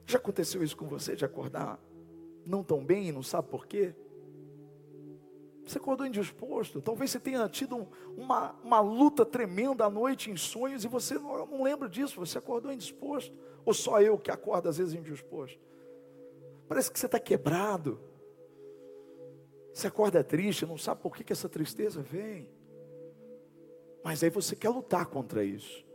Já 0.06 0.18
aconteceu 0.18 0.62
isso 0.62 0.76
com 0.76 0.86
você, 0.86 1.14
de 1.14 1.24
acordar 1.24 1.78
não 2.46 2.62
tão 2.62 2.82
bem 2.84 3.08
e 3.08 3.12
não 3.12 3.22
sabe 3.22 3.48
por 3.48 3.66
quê? 3.66 3.94
Você 5.66 5.76
acordou 5.76 6.06
indisposto. 6.06 6.80
Talvez 6.80 7.10
você 7.10 7.20
tenha 7.20 7.46
tido 7.46 7.86
uma, 8.16 8.52
uma 8.64 8.80
luta 8.80 9.26
tremenda 9.26 9.84
à 9.84 9.90
noite 9.90 10.30
em 10.30 10.36
sonhos 10.36 10.82
e 10.82 10.88
você 10.88 11.14
não, 11.14 11.44
não 11.46 11.62
lembra 11.62 11.90
disso. 11.90 12.18
Você 12.20 12.38
acordou 12.38 12.72
indisposto. 12.72 13.36
Ou 13.66 13.74
só 13.74 14.00
eu 14.00 14.16
que 14.16 14.30
acordo 14.30 14.68
às 14.70 14.78
vezes 14.78 14.94
indisposto? 14.94 15.60
Parece 16.66 16.90
que 16.90 16.98
você 16.98 17.04
está 17.04 17.20
quebrado. 17.20 18.00
Você 19.74 19.86
acorda 19.86 20.24
triste, 20.24 20.64
não 20.64 20.78
sabe 20.78 21.02
por 21.02 21.14
que, 21.14 21.22
que 21.22 21.34
essa 21.34 21.50
tristeza 21.50 22.00
vem. 22.00 22.48
Mas 24.02 24.22
aí 24.22 24.30
você 24.30 24.56
quer 24.56 24.70
lutar 24.70 25.04
contra 25.04 25.44
isso 25.44 25.87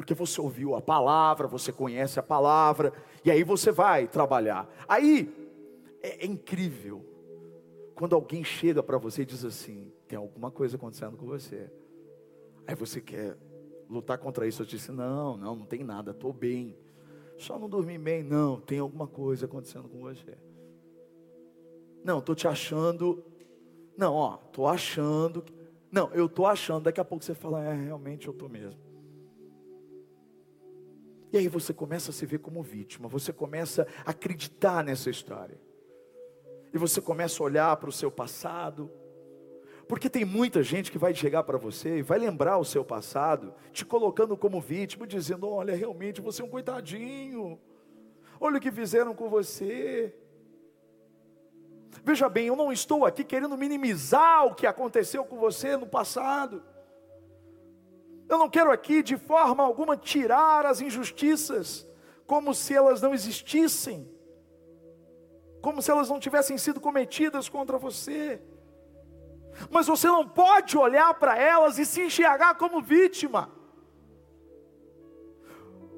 porque 0.00 0.14
você 0.14 0.40
ouviu 0.40 0.74
a 0.74 0.80
palavra, 0.80 1.46
você 1.46 1.70
conhece 1.70 2.18
a 2.18 2.22
palavra, 2.22 2.90
e 3.22 3.30
aí 3.30 3.44
você 3.44 3.70
vai 3.70 4.08
trabalhar. 4.08 4.66
Aí 4.88 5.30
é, 6.02 6.24
é 6.24 6.26
incrível 6.26 7.04
quando 7.94 8.14
alguém 8.14 8.42
chega 8.42 8.82
para 8.82 8.96
você 8.96 9.20
e 9.20 9.26
diz 9.26 9.44
assim: 9.44 9.92
tem 10.08 10.18
alguma 10.18 10.50
coisa 10.50 10.76
acontecendo 10.76 11.18
com 11.18 11.26
você. 11.26 11.70
Aí 12.66 12.74
você 12.74 12.98
quer 12.98 13.36
lutar 13.90 14.16
contra 14.16 14.46
isso. 14.46 14.62
Eu 14.62 14.66
disse: 14.66 14.90
não, 14.90 15.36
não, 15.36 15.54
não 15.54 15.66
tem 15.66 15.84
nada, 15.84 16.12
estou 16.12 16.32
bem. 16.32 16.74
Só 17.36 17.58
não 17.58 17.68
dormi 17.68 17.98
bem. 17.98 18.22
Não, 18.22 18.58
tem 18.58 18.78
alguma 18.78 19.06
coisa 19.06 19.44
acontecendo 19.44 19.86
com 19.86 20.00
você. 20.00 20.38
Não, 22.02 22.20
estou 22.20 22.34
te 22.34 22.48
achando. 22.48 23.22
Não, 23.98 24.14
ó, 24.14 24.38
estou 24.46 24.66
achando. 24.66 25.44
Não, 25.92 26.10
eu 26.14 26.24
estou 26.24 26.46
achando. 26.46 26.84
Daqui 26.84 27.02
a 27.02 27.04
pouco 27.04 27.22
você 27.22 27.34
fala: 27.34 27.62
é, 27.62 27.74
realmente 27.74 28.26
eu 28.26 28.32
estou 28.32 28.48
mesmo. 28.48 28.88
E 31.32 31.38
aí 31.38 31.48
você 31.48 31.72
começa 31.72 32.10
a 32.10 32.14
se 32.14 32.26
ver 32.26 32.38
como 32.38 32.62
vítima, 32.62 33.08
você 33.08 33.32
começa 33.32 33.86
a 34.04 34.10
acreditar 34.10 34.82
nessa 34.82 35.10
história. 35.10 35.60
E 36.72 36.78
você 36.78 37.00
começa 37.00 37.42
a 37.42 37.46
olhar 37.46 37.76
para 37.76 37.88
o 37.88 37.92
seu 37.92 38.10
passado. 38.10 38.90
Porque 39.88 40.08
tem 40.08 40.24
muita 40.24 40.62
gente 40.62 40.90
que 40.90 40.98
vai 40.98 41.14
chegar 41.14 41.42
para 41.42 41.58
você 41.58 41.98
e 41.98 42.02
vai 42.02 42.18
lembrar 42.18 42.58
o 42.58 42.64
seu 42.64 42.84
passado, 42.84 43.52
te 43.72 43.84
colocando 43.84 44.36
como 44.36 44.60
vítima, 44.60 45.06
dizendo: 45.06 45.48
Olha, 45.48 45.74
realmente 45.74 46.20
você 46.20 46.42
é 46.42 46.44
um 46.44 46.48
coitadinho. 46.48 47.58
Olha 48.40 48.58
o 48.58 48.60
que 48.60 48.70
fizeram 48.70 49.14
com 49.14 49.28
você. 49.28 50.14
Veja 52.04 52.28
bem, 52.28 52.46
eu 52.46 52.56
não 52.56 52.72
estou 52.72 53.04
aqui 53.04 53.24
querendo 53.24 53.56
minimizar 53.58 54.46
o 54.46 54.54
que 54.54 54.66
aconteceu 54.66 55.24
com 55.24 55.36
você 55.38 55.76
no 55.76 55.86
passado. 55.86 56.62
Eu 58.30 58.38
não 58.38 58.48
quero 58.48 58.70
aqui 58.70 59.02
de 59.02 59.16
forma 59.16 59.64
alguma 59.64 59.96
tirar 59.96 60.64
as 60.64 60.80
injustiças, 60.80 61.84
como 62.28 62.54
se 62.54 62.72
elas 62.72 63.02
não 63.02 63.12
existissem, 63.12 64.08
como 65.60 65.82
se 65.82 65.90
elas 65.90 66.08
não 66.08 66.20
tivessem 66.20 66.56
sido 66.56 66.80
cometidas 66.80 67.48
contra 67.48 67.76
você. 67.76 68.40
Mas 69.68 69.88
você 69.88 70.06
não 70.06 70.28
pode 70.28 70.78
olhar 70.78 71.12
para 71.14 71.36
elas 71.36 71.76
e 71.76 71.84
se 71.84 72.02
enxergar 72.02 72.54
como 72.54 72.80
vítima. 72.80 73.50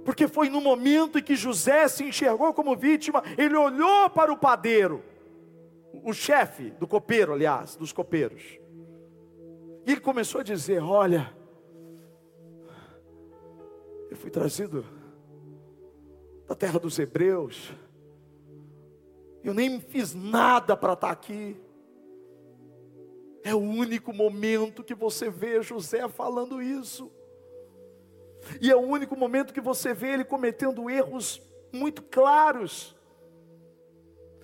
Porque 0.02 0.26
foi 0.26 0.48
no 0.48 0.62
momento 0.62 1.18
em 1.18 1.22
que 1.22 1.36
José 1.36 1.86
se 1.86 2.02
enxergou 2.02 2.54
como 2.54 2.74
vítima, 2.74 3.22
ele 3.36 3.54
olhou 3.54 4.08
para 4.08 4.32
o 4.32 4.38
padeiro, 4.38 5.04
o 6.02 6.14
chefe 6.14 6.70
do 6.70 6.88
copeiro, 6.88 7.34
aliás, 7.34 7.76
dos 7.76 7.92
copeiros. 7.92 8.58
E 9.86 9.92
ele 9.92 10.00
começou 10.00 10.40
a 10.40 10.44
dizer: 10.44 10.82
Olha, 10.82 11.41
eu 14.12 14.16
fui 14.16 14.30
trazido 14.30 14.84
da 16.46 16.54
terra 16.54 16.78
dos 16.78 16.98
hebreus. 16.98 17.72
Eu 19.42 19.54
nem 19.54 19.80
fiz 19.80 20.14
nada 20.14 20.76
para 20.76 20.92
estar 20.92 21.10
aqui. 21.10 21.58
É 23.42 23.54
o 23.54 23.58
único 23.58 24.12
momento 24.12 24.84
que 24.84 24.94
você 24.94 25.30
vê 25.30 25.62
José 25.62 26.06
falando 26.08 26.60
isso. 26.60 27.10
E 28.60 28.70
é 28.70 28.76
o 28.76 28.80
único 28.80 29.16
momento 29.16 29.54
que 29.54 29.62
você 29.62 29.94
vê 29.94 30.08
ele 30.08 30.24
cometendo 30.24 30.90
erros 30.90 31.40
muito 31.72 32.02
claros. 32.02 32.94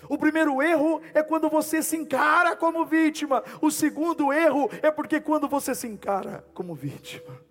O 0.08 0.16
primeiro 0.16 0.62
erro 0.62 1.02
é 1.12 1.22
quando 1.22 1.50
você 1.50 1.82
se 1.82 1.94
encara 1.94 2.56
como 2.56 2.86
vítima. 2.86 3.44
O 3.60 3.70
segundo 3.70 4.32
erro 4.32 4.70
é 4.82 4.90
porque 4.90 5.20
quando 5.20 5.46
você 5.46 5.74
se 5.74 5.86
encara 5.86 6.42
como 6.54 6.74
vítima, 6.74 7.47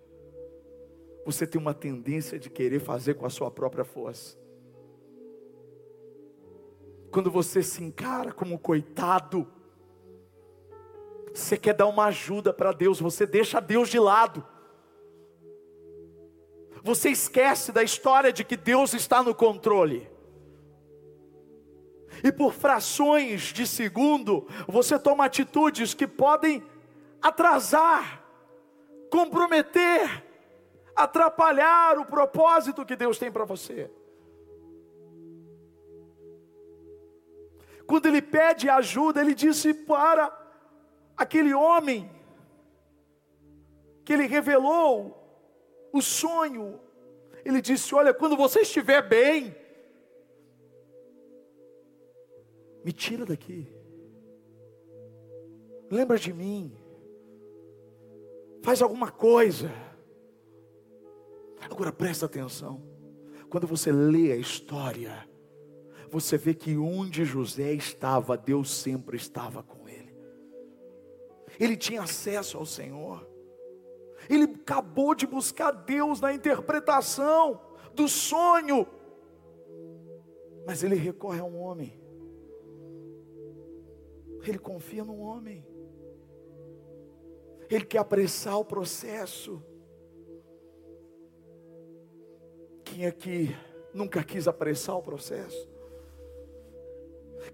você 1.28 1.46
tem 1.46 1.60
uma 1.60 1.74
tendência 1.74 2.38
de 2.38 2.48
querer 2.48 2.80
fazer 2.80 3.12
com 3.12 3.26
a 3.26 3.28
sua 3.28 3.50
própria 3.50 3.84
força. 3.84 4.34
Quando 7.10 7.30
você 7.30 7.62
se 7.62 7.84
encara 7.84 8.32
como 8.32 8.58
coitado, 8.58 9.46
você 11.34 11.58
quer 11.58 11.74
dar 11.74 11.86
uma 11.86 12.06
ajuda 12.06 12.50
para 12.50 12.72
Deus, 12.72 12.98
você 12.98 13.26
deixa 13.26 13.60
Deus 13.60 13.90
de 13.90 13.98
lado. 13.98 14.42
Você 16.82 17.10
esquece 17.10 17.72
da 17.72 17.82
história 17.82 18.32
de 18.32 18.42
que 18.42 18.56
Deus 18.56 18.94
está 18.94 19.22
no 19.22 19.34
controle. 19.34 20.10
E 22.24 22.32
por 22.32 22.54
frações 22.54 23.52
de 23.52 23.66
segundo, 23.66 24.48
você 24.66 24.98
toma 24.98 25.26
atitudes 25.26 25.92
que 25.92 26.06
podem 26.06 26.64
atrasar, 27.20 28.24
comprometer, 29.10 30.26
atrapalhar 30.98 31.96
o 31.98 32.04
propósito 32.04 32.84
que 32.84 32.96
Deus 32.96 33.18
tem 33.18 33.30
para 33.30 33.44
você. 33.44 33.90
Quando 37.86 38.06
ele 38.06 38.20
pede 38.20 38.68
ajuda, 38.68 39.20
ele 39.20 39.34
disse 39.34 39.72
para 39.72 40.30
aquele 41.16 41.54
homem 41.54 42.10
que 44.04 44.12
ele 44.12 44.26
revelou 44.26 45.16
o 45.92 46.02
sonho. 46.02 46.80
Ele 47.44 47.62
disse: 47.62 47.94
Olha, 47.94 48.12
quando 48.12 48.36
você 48.36 48.60
estiver 48.60 49.00
bem, 49.08 49.56
me 52.84 52.92
tira 52.92 53.24
daqui. 53.24 53.72
Lembra 55.90 56.18
de 56.18 56.32
mim. 56.32 56.76
Faz 58.62 58.82
alguma 58.82 59.10
coisa. 59.10 59.87
Agora 61.60 61.92
presta 61.92 62.26
atenção. 62.26 62.82
Quando 63.48 63.66
você 63.66 63.90
lê 63.90 64.32
a 64.32 64.36
história, 64.36 65.28
você 66.10 66.36
vê 66.36 66.54
que 66.54 66.76
onde 66.76 67.24
José 67.24 67.72
estava, 67.72 68.36
Deus 68.36 68.70
sempre 68.70 69.16
estava 69.16 69.62
com 69.62 69.88
ele. 69.88 70.14
Ele 71.58 71.76
tinha 71.76 72.02
acesso 72.02 72.56
ao 72.56 72.66
Senhor. 72.66 73.28
Ele 74.28 74.44
acabou 74.44 75.14
de 75.14 75.26
buscar 75.26 75.70
Deus 75.70 76.20
na 76.20 76.32
interpretação 76.32 77.60
do 77.94 78.08
sonho. 78.08 78.86
Mas 80.66 80.82
ele 80.82 80.94
recorre 80.94 81.40
a 81.40 81.44
um 81.44 81.58
homem. 81.58 81.98
Ele 84.46 84.58
confia 84.58 85.04
no 85.04 85.18
homem. 85.18 85.66
Ele 87.70 87.84
quer 87.84 87.98
apressar 87.98 88.58
o 88.58 88.64
processo. 88.64 89.62
Quem 93.12 93.56
nunca 93.94 94.24
quis 94.24 94.48
apressar 94.48 94.96
o 94.96 95.02
processo? 95.02 95.68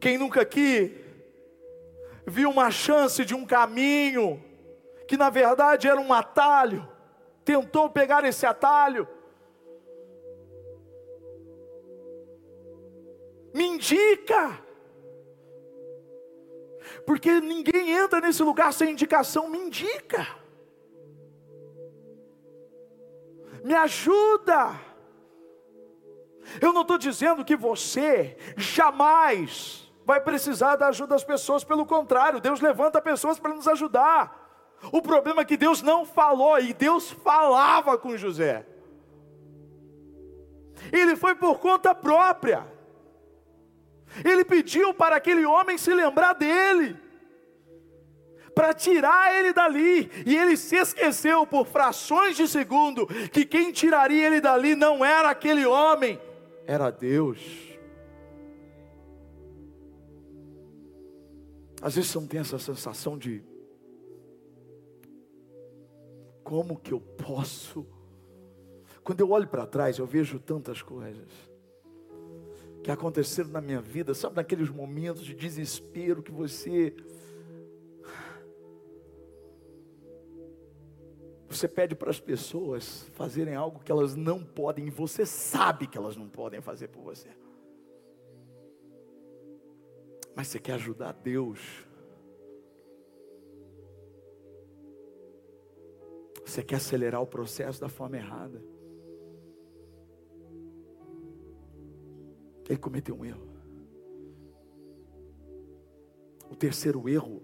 Quem 0.00 0.16
nunca 0.16 0.40
aqui 0.40 1.04
viu 2.26 2.48
uma 2.48 2.70
chance 2.70 3.26
de 3.26 3.34
um 3.34 3.44
caminho 3.44 4.42
que 5.06 5.18
na 5.18 5.28
verdade 5.28 5.86
era 5.86 6.00
um 6.00 6.14
atalho, 6.14 6.88
tentou 7.44 7.90
pegar 7.90 8.24
esse 8.24 8.46
atalho. 8.46 9.06
Me 13.52 13.64
indica, 13.64 14.58
porque 17.04 17.38
ninguém 17.42 17.90
entra 17.90 18.18
nesse 18.18 18.42
lugar 18.42 18.72
sem 18.72 18.92
indicação, 18.92 19.50
me 19.50 19.58
indica, 19.58 20.26
me 23.62 23.74
ajuda. 23.74 24.83
Eu 26.60 26.72
não 26.72 26.82
estou 26.82 26.98
dizendo 26.98 27.44
que 27.44 27.56
você 27.56 28.36
jamais 28.56 29.90
vai 30.04 30.20
precisar 30.20 30.76
da 30.76 30.88
ajuda 30.88 31.14
das 31.14 31.24
pessoas, 31.24 31.64
pelo 31.64 31.86
contrário, 31.86 32.40
Deus 32.40 32.60
levanta 32.60 33.00
pessoas 33.00 33.38
para 33.38 33.54
nos 33.54 33.66
ajudar. 33.66 34.42
O 34.92 35.00
problema 35.00 35.42
é 35.42 35.44
que 35.44 35.56
Deus 35.56 35.82
não 35.82 36.04
falou 36.04 36.58
e 36.58 36.74
Deus 36.74 37.10
falava 37.10 37.96
com 37.96 38.16
José. 38.16 38.66
Ele 40.92 41.16
foi 41.16 41.34
por 41.34 41.58
conta 41.58 41.94
própria. 41.94 42.66
Ele 44.24 44.44
pediu 44.44 44.92
para 44.92 45.16
aquele 45.16 45.44
homem 45.44 45.78
se 45.78 45.92
lembrar 45.92 46.34
dele, 46.34 46.96
para 48.54 48.72
tirar 48.72 49.34
ele 49.34 49.52
dali, 49.52 50.10
e 50.24 50.36
ele 50.36 50.56
se 50.56 50.76
esqueceu 50.76 51.44
por 51.46 51.66
frações 51.66 52.36
de 52.36 52.46
segundo 52.46 53.06
que 53.32 53.44
quem 53.44 53.72
tiraria 53.72 54.26
ele 54.26 54.40
dali 54.40 54.76
não 54.76 55.04
era 55.04 55.30
aquele 55.30 55.66
homem, 55.66 56.20
era 56.66 56.90
Deus. 56.90 57.40
Às 61.80 61.94
vezes 61.96 62.10
você 62.10 62.18
não 62.18 62.26
tem 62.26 62.40
essa 62.40 62.58
sensação 62.58 63.18
de 63.18 63.44
como 66.42 66.76
que 66.76 66.92
eu 66.92 67.00
posso? 67.00 67.86
Quando 69.02 69.20
eu 69.20 69.30
olho 69.30 69.46
para 69.46 69.66
trás, 69.66 69.98
eu 69.98 70.06
vejo 70.06 70.38
tantas 70.38 70.80
coisas 70.80 71.28
que 72.82 72.90
aconteceram 72.90 73.48
na 73.48 73.62
minha 73.62 73.80
vida, 73.80 74.14
sabe, 74.14 74.36
naqueles 74.36 74.68
momentos 74.68 75.24
de 75.24 75.34
desespero 75.34 76.22
que 76.22 76.30
você. 76.30 76.94
Você 81.54 81.68
pede 81.68 81.94
para 81.94 82.10
as 82.10 82.18
pessoas 82.18 83.08
fazerem 83.12 83.54
algo 83.54 83.80
que 83.80 83.92
elas 83.92 84.16
não 84.16 84.44
podem, 84.44 84.88
e 84.88 84.90
você 84.90 85.24
sabe 85.24 85.86
que 85.86 85.96
elas 85.96 86.16
não 86.16 86.28
podem 86.28 86.60
fazer 86.60 86.88
por 86.88 87.02
você. 87.02 87.28
Mas 90.34 90.48
você 90.48 90.58
quer 90.58 90.72
ajudar 90.72 91.12
Deus 91.12 91.84
Você 96.44 96.62
quer 96.62 96.76
acelerar 96.76 97.20
o 97.20 97.26
processo 97.26 97.80
da 97.80 97.88
forma 97.88 98.16
errada. 98.16 98.62
Ele 102.68 102.78
cometeu 102.78 103.16
um 103.16 103.24
erro. 103.24 103.48
O 106.48 106.54
terceiro 106.54 107.08
erro 107.08 107.42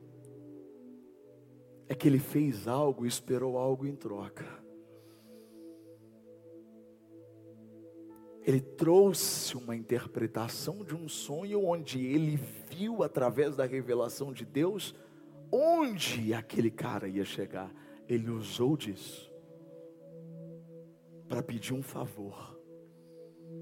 é 1.90 1.94
que 1.96 2.06
ele 2.06 2.20
fez 2.20 2.68
algo 2.68 3.04
e 3.04 3.08
esperou 3.08 3.58
algo 3.58 3.84
em 3.84 3.96
troca. 3.96 4.46
Ele 8.44 8.60
trouxe 8.60 9.56
uma 9.56 9.74
interpretação 9.74 10.84
de 10.84 10.94
um 10.94 11.08
sonho 11.08 11.66
onde 11.66 12.06
ele 12.06 12.36
viu 12.70 13.02
através 13.02 13.56
da 13.56 13.66
revelação 13.66 14.32
de 14.32 14.44
Deus 14.44 14.94
onde 15.50 16.32
aquele 16.32 16.70
cara 16.70 17.08
ia 17.08 17.24
chegar 17.24 17.74
ele 18.08 18.30
usou 18.30 18.76
disso 18.76 19.28
para 21.28 21.42
pedir 21.42 21.74
um 21.74 21.82
favor 21.82 22.56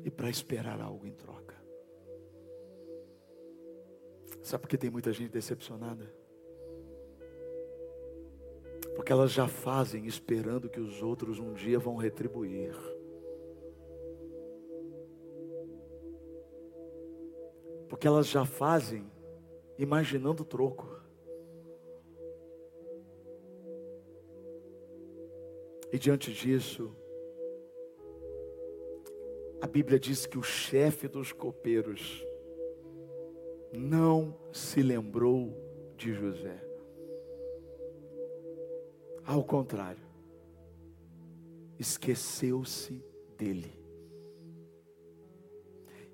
e 0.04 0.10
para 0.10 0.28
esperar 0.28 0.82
algo 0.82 1.06
em 1.06 1.12
troca. 1.12 1.56
Sabe 4.42 4.62
por 4.62 4.68
que 4.68 4.76
tem 4.76 4.90
muita 4.90 5.14
gente 5.14 5.30
decepcionada? 5.30 6.14
Porque 8.98 9.12
elas 9.12 9.30
já 9.30 9.46
fazem 9.46 10.06
esperando 10.06 10.68
que 10.68 10.80
os 10.80 11.04
outros 11.04 11.38
um 11.38 11.54
dia 11.54 11.78
vão 11.78 11.94
retribuir. 11.94 12.74
Porque 17.88 18.08
elas 18.08 18.26
já 18.26 18.44
fazem 18.44 19.08
imaginando 19.78 20.44
troco. 20.44 21.00
E 25.92 25.96
diante 25.96 26.32
disso, 26.32 26.92
a 29.60 29.68
Bíblia 29.68 30.00
diz 30.00 30.26
que 30.26 30.36
o 30.36 30.42
chefe 30.42 31.06
dos 31.06 31.32
copeiros 31.32 32.26
não 33.72 34.36
se 34.52 34.82
lembrou 34.82 35.54
de 35.96 36.12
José. 36.12 36.67
Ao 39.28 39.44
contrário, 39.44 40.02
esqueceu-se 41.78 43.04
dele. 43.36 43.78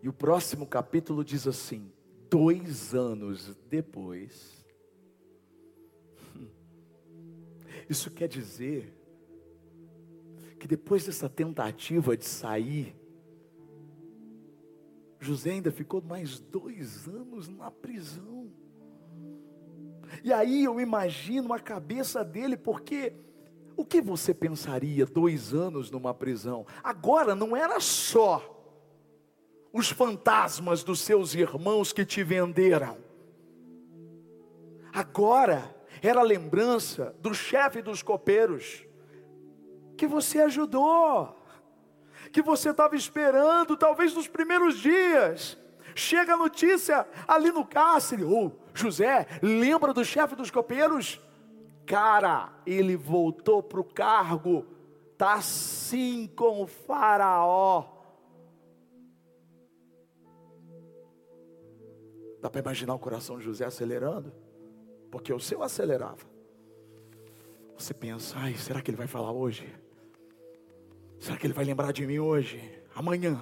E 0.02 0.08
o 0.08 0.12
próximo 0.12 0.66
capítulo 0.66 1.24
diz 1.24 1.46
assim: 1.46 1.92
dois 2.28 2.92
anos 2.92 3.54
depois, 3.70 4.66
isso 7.88 8.10
quer 8.10 8.26
dizer 8.26 8.92
que 10.58 10.66
depois 10.66 11.06
dessa 11.06 11.28
tentativa 11.28 12.16
de 12.16 12.24
sair, 12.24 12.96
José 15.20 15.52
ainda 15.52 15.70
ficou 15.70 16.02
mais 16.02 16.40
dois 16.40 17.06
anos 17.06 17.46
na 17.46 17.70
prisão. 17.70 18.43
E 20.24 20.32
aí 20.32 20.64
eu 20.64 20.80
imagino 20.80 21.52
a 21.52 21.60
cabeça 21.60 22.24
dele, 22.24 22.56
porque 22.56 23.12
o 23.76 23.84
que 23.84 24.00
você 24.00 24.32
pensaria 24.32 25.04
dois 25.04 25.52
anos 25.52 25.90
numa 25.90 26.14
prisão? 26.14 26.66
Agora 26.82 27.34
não 27.34 27.54
era 27.54 27.78
só 27.78 28.42
os 29.70 29.90
fantasmas 29.90 30.82
dos 30.82 31.00
seus 31.00 31.34
irmãos 31.34 31.92
que 31.92 32.06
te 32.06 32.24
venderam. 32.24 32.96
Agora 34.90 35.76
era 36.00 36.20
a 36.20 36.24
lembrança 36.24 37.14
do 37.20 37.34
chefe 37.34 37.82
dos 37.82 38.02
copeiros 38.02 38.82
que 39.94 40.06
você 40.06 40.40
ajudou, 40.40 41.36
que 42.32 42.40
você 42.40 42.70
estava 42.70 42.96
esperando, 42.96 43.76
talvez 43.76 44.14
nos 44.14 44.26
primeiros 44.26 44.78
dias. 44.78 45.58
Chega 45.94 46.32
a 46.32 46.38
notícia 46.38 47.06
ali 47.28 47.52
no 47.52 47.66
cárcere, 47.66 48.24
ou 48.24 48.46
oh, 48.46 48.63
José, 48.74 49.26
lembra 49.40 49.94
do 49.94 50.04
chefe 50.04 50.34
dos 50.34 50.50
copeiros? 50.50 51.20
Cara, 51.86 52.52
ele 52.66 52.96
voltou 52.96 53.62
para 53.62 53.80
o 53.80 53.84
cargo, 53.84 54.66
tá 55.16 55.34
assim 55.34 56.26
com 56.34 56.62
o 56.62 56.66
faraó. 56.66 57.84
Dá 62.40 62.50
para 62.50 62.60
imaginar 62.60 62.94
o 62.94 62.98
coração 62.98 63.38
de 63.38 63.44
José 63.44 63.64
acelerando? 63.64 64.32
Porque 65.10 65.32
o 65.32 65.40
seu 65.40 65.62
acelerava. 65.62 66.26
Você 67.78 67.94
pensa, 67.94 68.36
ai, 68.38 68.54
será 68.54 68.82
que 68.82 68.90
ele 68.90 68.98
vai 68.98 69.06
falar 69.06 69.32
hoje? 69.32 69.72
Será 71.18 71.36
que 71.36 71.46
ele 71.46 71.54
vai 71.54 71.64
lembrar 71.64 71.92
de 71.92 72.06
mim 72.06 72.18
hoje? 72.18 72.60
Amanhã? 72.94 73.40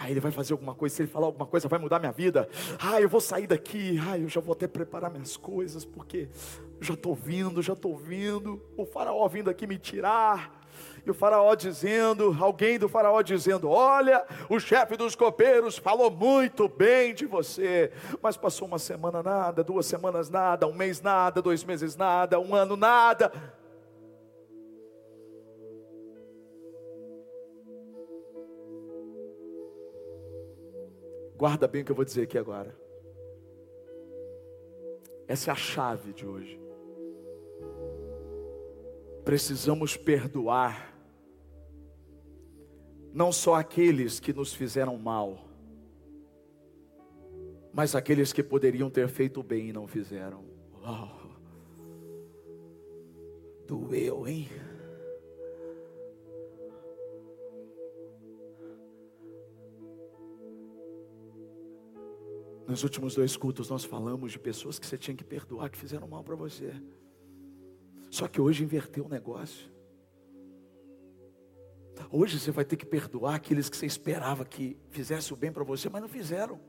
Ah, 0.00 0.08
ele 0.08 0.20
vai 0.20 0.30
fazer 0.30 0.52
alguma 0.52 0.74
coisa, 0.74 0.94
se 0.94 1.02
ele 1.02 1.10
falar 1.10 1.26
alguma 1.26 1.44
coisa, 1.46 1.66
vai 1.66 1.78
mudar 1.78 1.98
minha 1.98 2.12
vida. 2.12 2.48
Ah, 2.78 3.00
eu 3.00 3.08
vou 3.08 3.20
sair 3.20 3.48
daqui. 3.48 3.98
Ah, 4.08 4.16
eu 4.16 4.28
já 4.28 4.40
vou 4.40 4.52
até 4.52 4.68
preparar 4.68 5.10
minhas 5.10 5.36
coisas, 5.36 5.84
porque 5.84 6.28
já 6.80 6.94
estou 6.94 7.16
vindo, 7.16 7.60
já 7.60 7.72
estou 7.72 7.96
vindo. 7.96 8.62
O 8.76 8.86
faraó 8.86 9.26
vindo 9.26 9.50
aqui 9.50 9.66
me 9.66 9.76
tirar. 9.76 10.56
E 11.04 11.10
o 11.10 11.14
faraó 11.14 11.52
dizendo, 11.56 12.36
alguém 12.38 12.78
do 12.78 12.88
faraó 12.88 13.22
dizendo: 13.22 13.68
Olha, 13.70 14.24
o 14.48 14.60
chefe 14.60 14.96
dos 14.96 15.16
copeiros 15.16 15.76
falou 15.76 16.10
muito 16.10 16.68
bem 16.68 17.12
de 17.12 17.26
você. 17.26 17.90
Mas 18.22 18.36
passou 18.36 18.68
uma 18.68 18.78
semana 18.78 19.20
nada, 19.20 19.64
duas 19.64 19.86
semanas 19.86 20.30
nada, 20.30 20.68
um 20.68 20.74
mês 20.74 21.00
nada, 21.00 21.42
dois 21.42 21.64
meses 21.64 21.96
nada, 21.96 22.38
um 22.38 22.54
ano 22.54 22.76
nada. 22.76 23.32
Guarda 31.38 31.68
bem 31.68 31.82
o 31.82 31.84
que 31.84 31.92
eu 31.92 31.96
vou 31.96 32.04
dizer 32.04 32.22
aqui 32.22 32.36
agora. 32.36 32.76
Essa 35.28 35.50
é 35.50 35.52
a 35.52 35.54
chave 35.54 36.12
de 36.12 36.26
hoje. 36.26 36.60
Precisamos 39.24 39.96
perdoar 39.96 40.98
não 43.12 43.30
só 43.30 43.54
aqueles 43.54 44.18
que 44.18 44.32
nos 44.32 44.52
fizeram 44.52 44.98
mal, 44.98 45.38
mas 47.72 47.94
aqueles 47.94 48.32
que 48.32 48.42
poderiam 48.42 48.90
ter 48.90 49.06
feito 49.06 49.40
bem 49.40 49.68
e 49.68 49.72
não 49.72 49.86
fizeram. 49.86 50.44
Oh, 50.82 51.28
doeu, 53.64 54.26
hein? 54.26 54.48
Nos 62.68 62.82
últimos 62.82 63.14
dois 63.14 63.34
cultos 63.34 63.70
nós 63.70 63.82
falamos 63.82 64.30
de 64.30 64.38
pessoas 64.38 64.78
que 64.78 64.86
você 64.86 64.98
tinha 64.98 65.16
que 65.16 65.24
perdoar, 65.24 65.70
que 65.70 65.78
fizeram 65.78 66.06
mal 66.06 66.22
para 66.22 66.36
você. 66.36 66.70
Só 68.10 68.28
que 68.28 68.38
hoje 68.38 68.62
inverteu 68.62 69.06
o 69.06 69.08
negócio. 69.08 69.72
Hoje 72.12 72.38
você 72.38 72.50
vai 72.50 72.66
ter 72.66 72.76
que 72.76 72.84
perdoar 72.84 73.36
aqueles 73.36 73.70
que 73.70 73.76
você 73.76 73.86
esperava 73.86 74.44
que 74.44 74.76
fizesse 74.90 75.32
o 75.32 75.36
bem 75.36 75.50
para 75.50 75.64
você, 75.64 75.88
mas 75.88 76.02
não 76.02 76.10
fizeram. 76.10 76.60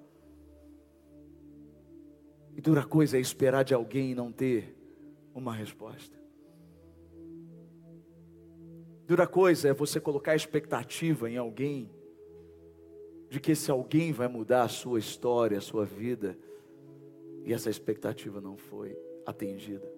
E 2.56 2.62
dura 2.62 2.86
coisa 2.86 3.18
é 3.18 3.20
esperar 3.20 3.64
de 3.64 3.74
alguém 3.74 4.12
e 4.12 4.16
não 4.16 4.32
ter 4.32 4.74
uma 5.34 5.54
resposta. 5.54 6.18
Dura 9.06 9.28
coisa 9.28 9.68
é 9.68 9.74
você 9.74 10.00
colocar 10.00 10.34
expectativa 10.34 11.30
em 11.30 11.36
alguém 11.36 11.92
de 13.30 13.40
que 13.40 13.52
esse 13.52 13.70
alguém 13.70 14.12
vai 14.12 14.28
mudar 14.28 14.64
a 14.64 14.68
sua 14.68 14.98
história, 14.98 15.58
a 15.58 15.62
sua 15.62 15.86
vida, 15.86 16.38
e 17.46 17.54
essa 17.54 17.70
expectativa 17.70 18.42
não 18.42 18.58
foi 18.58 18.98
atendida. 19.26 19.92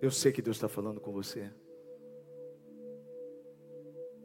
Eu 0.00 0.10
sei 0.10 0.30
que 0.30 0.42
Deus 0.42 0.58
está 0.58 0.68
falando 0.68 1.00
com 1.00 1.10
você. 1.10 1.50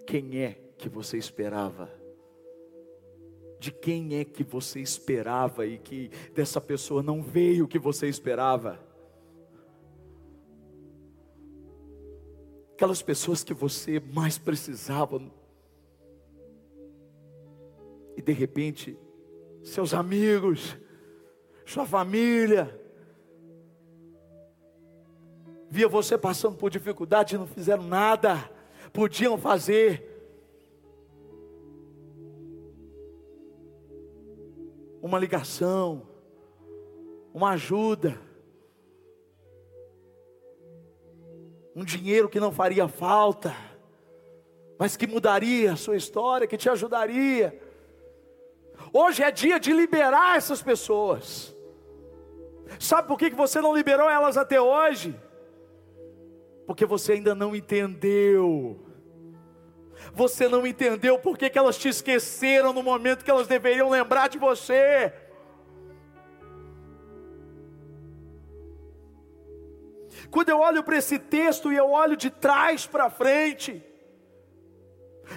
Quem 0.05 0.41
é 0.41 0.57
que 0.77 0.89
você 0.89 1.17
esperava? 1.17 1.89
De 3.57 3.71
quem 3.71 4.17
é 4.17 4.25
que 4.25 4.43
você 4.43 4.81
esperava 4.81 5.65
e 5.65 5.77
que 5.77 6.09
dessa 6.33 6.59
pessoa 6.59 7.01
não 7.01 7.23
veio 7.23 7.65
o 7.65 7.67
que 7.67 7.79
você 7.79 8.07
esperava? 8.07 8.79
Aquelas 12.73 13.01
pessoas 13.01 13.43
que 13.43 13.53
você 13.53 13.99
mais 13.99 14.37
precisava 14.37 15.21
e 18.15 18.21
de 18.21 18.31
repente, 18.31 18.97
seus 19.63 19.93
amigos, 19.93 20.77
sua 21.65 21.85
família, 21.85 22.79
via 25.69 25.87
você 25.87 26.17
passando 26.17 26.57
por 26.57 26.69
dificuldade 26.69 27.35
e 27.35 27.37
não 27.37 27.47
fizeram 27.47 27.83
nada, 27.83 28.37
podiam 28.91 29.37
fazer. 29.37 30.09
Uma 35.01 35.17
ligação, 35.17 36.05
uma 37.33 37.51
ajuda, 37.51 38.19
um 41.73 41.85
dinheiro 41.85 42.27
que 42.27 42.39
não 42.39 42.51
faria 42.51 42.87
falta, 42.87 43.55
mas 44.77 44.97
que 44.97 45.07
mudaria 45.07 45.71
a 45.71 45.77
sua 45.77 45.95
história, 45.95 46.45
que 46.45 46.57
te 46.57 46.69
ajudaria. 46.69 47.70
Hoje 48.93 49.23
é 49.23 49.31
dia 49.31 49.59
de 49.59 49.71
liberar 49.71 50.37
essas 50.37 50.61
pessoas. 50.61 51.55
Sabe 52.79 53.07
por 53.07 53.17
que 53.17 53.29
você 53.29 53.61
não 53.61 53.75
liberou 53.75 54.09
elas 54.09 54.37
até 54.37 54.59
hoje? 54.59 55.17
Porque 56.65 56.85
você 56.85 57.13
ainda 57.13 57.33
não 57.33 57.55
entendeu. 57.55 58.79
Você 60.13 60.47
não 60.49 60.65
entendeu 60.67 61.19
por 61.19 61.37
que 61.37 61.51
elas 61.57 61.77
te 61.77 61.87
esqueceram 61.87 62.73
no 62.73 62.83
momento 62.83 63.23
que 63.23 63.31
elas 63.31 63.47
deveriam 63.47 63.89
lembrar 63.89 64.27
de 64.27 64.37
você. 64.37 65.13
Quando 70.29 70.49
eu 70.49 70.59
olho 70.59 70.83
para 70.83 70.97
esse 70.97 71.17
texto 71.17 71.71
e 71.71 71.77
eu 71.77 71.91
olho 71.91 72.17
de 72.17 72.29
trás 72.29 72.85
para 72.85 73.09
frente, 73.09 73.83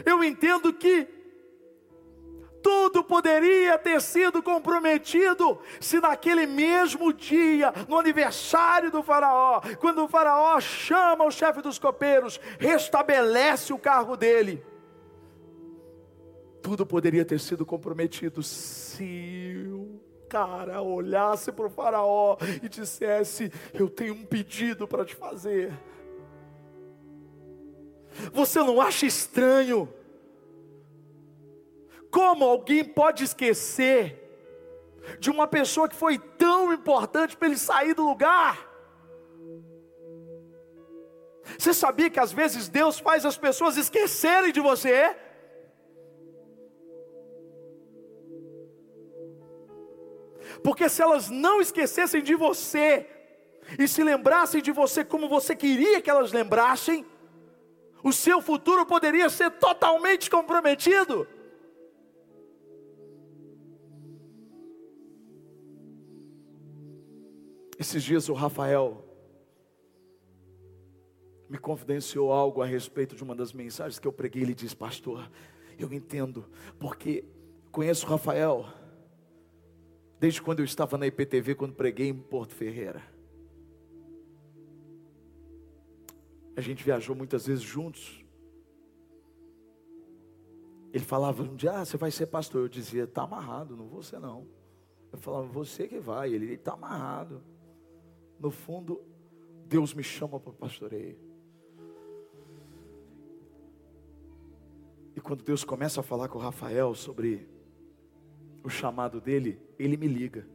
eu 0.04 0.22
entendo 0.22 0.72
que 0.72 1.13
tudo 2.64 3.04
poderia 3.04 3.76
ter 3.76 4.00
sido 4.00 4.42
comprometido 4.42 5.58
se 5.78 6.00
naquele 6.00 6.46
mesmo 6.46 7.12
dia, 7.12 7.70
no 7.86 7.98
aniversário 7.98 8.90
do 8.90 9.02
Faraó, 9.02 9.60
quando 9.78 10.02
o 10.02 10.08
Faraó 10.08 10.58
chama 10.60 11.26
o 11.26 11.30
chefe 11.30 11.60
dos 11.60 11.78
copeiros, 11.78 12.40
restabelece 12.58 13.70
o 13.70 13.78
cargo 13.78 14.16
dele. 14.16 14.64
Tudo 16.62 16.86
poderia 16.86 17.22
ter 17.22 17.38
sido 17.38 17.66
comprometido 17.66 18.42
se 18.42 19.54
o 19.70 20.00
cara 20.26 20.80
olhasse 20.80 21.52
para 21.52 21.66
o 21.66 21.70
Faraó 21.70 22.38
e 22.62 22.68
dissesse: 22.70 23.52
Eu 23.74 23.90
tenho 23.90 24.14
um 24.14 24.24
pedido 24.24 24.88
para 24.88 25.04
te 25.04 25.14
fazer. 25.14 25.70
Você 28.32 28.58
não 28.60 28.80
acha 28.80 29.04
estranho? 29.04 29.86
Como 32.14 32.44
alguém 32.44 32.84
pode 32.84 33.24
esquecer 33.24 33.98
de 35.18 35.30
uma 35.30 35.48
pessoa 35.48 35.88
que 35.88 35.96
foi 35.96 36.16
tão 36.16 36.72
importante 36.72 37.36
para 37.36 37.48
ele 37.48 37.58
sair 37.58 37.92
do 37.92 38.06
lugar? 38.06 38.54
Você 41.58 41.74
sabia 41.74 42.08
que 42.08 42.20
às 42.20 42.32
vezes 42.32 42.68
Deus 42.68 43.00
faz 43.00 43.26
as 43.26 43.36
pessoas 43.36 43.76
esquecerem 43.76 44.52
de 44.52 44.60
você? 44.60 45.16
Porque 50.62 50.88
se 50.88 51.02
elas 51.02 51.28
não 51.28 51.60
esquecessem 51.60 52.22
de 52.22 52.36
você, 52.36 53.10
e 53.76 53.88
se 53.88 54.04
lembrassem 54.04 54.62
de 54.62 54.70
você 54.70 55.04
como 55.04 55.28
você 55.28 55.56
queria 55.56 56.00
que 56.00 56.10
elas 56.10 56.30
lembrassem, 56.30 57.04
o 58.04 58.12
seu 58.12 58.40
futuro 58.40 58.86
poderia 58.86 59.28
ser 59.28 59.50
totalmente 59.50 60.30
comprometido. 60.30 61.26
Esses 67.84 68.02
dias 68.02 68.30
o 68.30 68.32
Rafael 68.32 69.04
me 71.50 71.58
confidenciou 71.58 72.32
algo 72.32 72.62
a 72.62 72.66
respeito 72.66 73.14
de 73.14 73.22
uma 73.22 73.34
das 73.36 73.52
mensagens 73.52 73.98
que 73.98 74.08
eu 74.08 74.12
preguei. 74.12 74.42
Ele 74.42 74.54
diz, 74.54 74.72
pastor, 74.72 75.30
eu 75.78 75.92
entendo, 75.92 76.46
porque 76.80 77.26
conheço 77.70 78.06
o 78.06 78.08
Rafael 78.08 78.64
desde 80.18 80.40
quando 80.40 80.60
eu 80.60 80.64
estava 80.64 80.96
na 80.96 81.06
IPTV, 81.06 81.56
quando 81.56 81.74
preguei 81.74 82.08
em 82.08 82.14
Porto 82.14 82.54
Ferreira. 82.54 83.02
A 86.56 86.62
gente 86.62 86.82
viajou 86.82 87.14
muitas 87.14 87.46
vezes 87.46 87.62
juntos. 87.62 88.24
Ele 90.90 91.04
falava 91.04 91.42
um 91.42 91.54
dia, 91.54 91.80
ah, 91.80 91.84
você 91.84 91.98
vai 91.98 92.10
ser 92.10 92.28
pastor. 92.28 92.62
Eu 92.62 92.68
dizia, 92.68 93.04
está 93.04 93.24
amarrado, 93.24 93.76
não 93.76 93.88
vou 93.88 94.02
ser 94.02 94.20
não. 94.20 94.48
Eu 95.12 95.18
falava, 95.18 95.46
você 95.46 95.86
que 95.86 95.98
vai. 95.98 96.32
Ele 96.32 96.54
está 96.54 96.72
amarrado. 96.72 97.52
No 98.44 98.50
fundo, 98.50 99.00
Deus 99.66 99.94
me 99.94 100.02
chama 100.02 100.38
para 100.38 100.50
o 100.50 100.54
pastoreio. 100.54 101.16
E 105.16 105.20
quando 105.20 105.42
Deus 105.42 105.64
começa 105.64 106.00
a 106.00 106.02
falar 106.02 106.28
com 106.28 106.36
o 106.36 106.42
Rafael 106.42 106.94
sobre 106.94 107.48
o 108.62 108.68
chamado 108.68 109.18
dele, 109.18 109.58
ele 109.78 109.96
me 109.96 110.06
liga. 110.06 110.46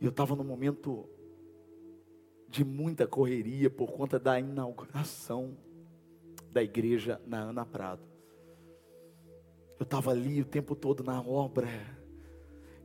E 0.00 0.04
eu 0.04 0.10
estava 0.10 0.36
num 0.36 0.44
momento 0.44 1.08
de 2.48 2.64
muita 2.64 3.04
correria 3.04 3.68
por 3.68 3.90
conta 3.90 4.16
da 4.16 4.38
inauguração 4.38 5.56
da 6.52 6.62
igreja 6.62 7.20
na 7.26 7.40
Ana 7.40 7.66
Prado. 7.66 8.06
Eu 9.76 9.82
estava 9.82 10.12
ali 10.12 10.40
o 10.40 10.44
tempo 10.44 10.76
todo 10.76 11.02
na 11.02 11.20
obra. 11.20 11.68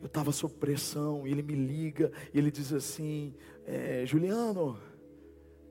Eu 0.02 0.08
estava 0.08 0.32
sob 0.32 0.54
pressão. 0.56 1.28
E 1.28 1.32
ele 1.32 1.44
me 1.44 1.54
liga 1.54 2.12
e 2.34 2.38
ele 2.40 2.50
diz 2.50 2.74
assim: 2.74 3.36
é, 3.70 4.04
Juliano, 4.04 4.80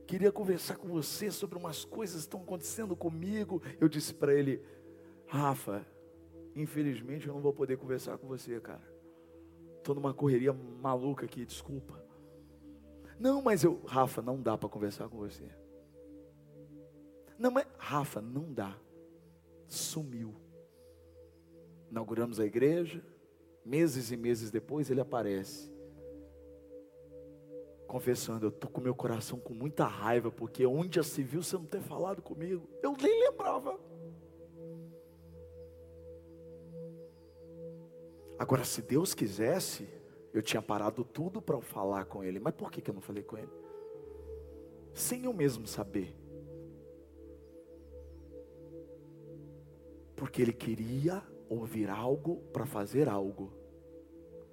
queria 0.07 0.31
conversar 0.31 0.77
com 0.77 0.87
você 0.87 1.33
sobre 1.33 1.59
umas 1.59 1.85
coisas 1.85 2.15
que 2.17 2.29
estão 2.29 2.41
acontecendo 2.41 2.95
comigo. 2.95 3.61
Eu 3.81 3.89
disse 3.89 4.15
para 4.15 4.33
ele: 4.33 4.63
Rafa, 5.27 5.85
infelizmente 6.55 7.27
eu 7.27 7.35
não 7.35 7.41
vou 7.41 7.53
poder 7.53 7.77
conversar 7.77 8.17
com 8.17 8.29
você, 8.29 8.61
cara. 8.61 8.89
Estou 9.79 9.97
numa 9.97 10.15
correria 10.15 10.53
maluca 10.53 11.27
aqui, 11.27 11.45
desculpa. 11.45 12.01
Não, 13.19 13.43
mas 13.43 13.65
eu, 13.65 13.83
Rafa, 13.85 14.23
não 14.23 14.41
dá 14.41 14.57
para 14.57 14.69
conversar 14.69 15.09
com 15.09 15.17
você. 15.17 15.51
Não, 17.37 17.51
mas 17.51 17.67
Rafa, 17.79 18.21
não 18.21 18.53
dá. 18.53 18.79
Sumiu. 19.67 20.37
Inauguramos 21.91 22.39
a 22.39 22.47
igreja. 22.47 23.05
Meses 23.65 24.13
e 24.13 24.17
meses 24.17 24.53
depois 24.53 24.89
ele 24.89 25.01
aparece. 25.01 25.78
Confessando, 27.89 28.45
eu 28.45 28.51
estou 28.51 28.71
com 28.71 28.83
meu 28.83 28.95
coração 28.95 29.41
com 29.41 29.55
muita 29.55 29.87
raiva, 29.87 30.31
porque 30.31 30.67
onde 30.67 30.97
já 30.97 31.03
se 31.03 31.23
viu 31.23 31.43
você 31.43 31.57
não 31.57 31.65
ter 31.65 31.81
falado 31.81 32.21
comigo? 32.21 32.69
Eu 32.83 32.95
nem 33.01 33.19
lembrava. 33.19 33.81
Agora, 38.39 38.63
se 38.63 38.83
Deus 38.83 39.15
quisesse, 39.15 39.89
eu 40.35 40.43
tinha 40.43 40.61
parado 40.61 41.03
tudo 41.03 41.41
para 41.41 41.59
falar 41.63 42.05
com 42.05 42.23
ele. 42.23 42.39
Mas 42.39 42.55
por 42.55 42.71
que, 42.71 42.83
que 42.83 42.91
eu 42.91 42.95
não 42.95 43.01
falei 43.01 43.23
com 43.23 43.39
ele? 43.39 43.51
Sem 44.93 45.25
eu 45.25 45.33
mesmo 45.33 45.67
saber. 45.67 46.15
Porque 50.15 50.43
ele 50.43 50.53
queria 50.53 51.23
ouvir 51.49 51.89
algo 51.89 52.37
para 52.53 52.67
fazer 52.67 53.09
algo. 53.09 53.51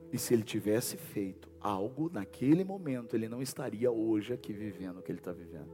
E 0.09 0.17
se 0.17 0.33
ele 0.33 0.43
tivesse 0.43 0.95
feito 0.95 1.49
algo 1.65 2.11
naquele 2.13 2.63
momento, 2.63 3.15
ele 3.15 3.27
não 3.27 3.41
estaria 3.41 3.91
hoje 3.91 4.31
aqui 4.31 4.53
vivendo 4.53 4.99
o 4.99 5.01
que 5.01 5.11
ele 5.11 5.17
está 5.17 5.31
vivendo. 5.31 5.71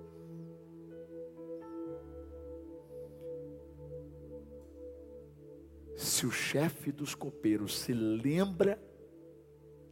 Se 5.97 6.25
o 6.25 6.31
chefe 6.31 6.93
dos 6.93 7.13
copeiros 7.13 7.77
se 7.77 7.91
lembra 7.91 8.81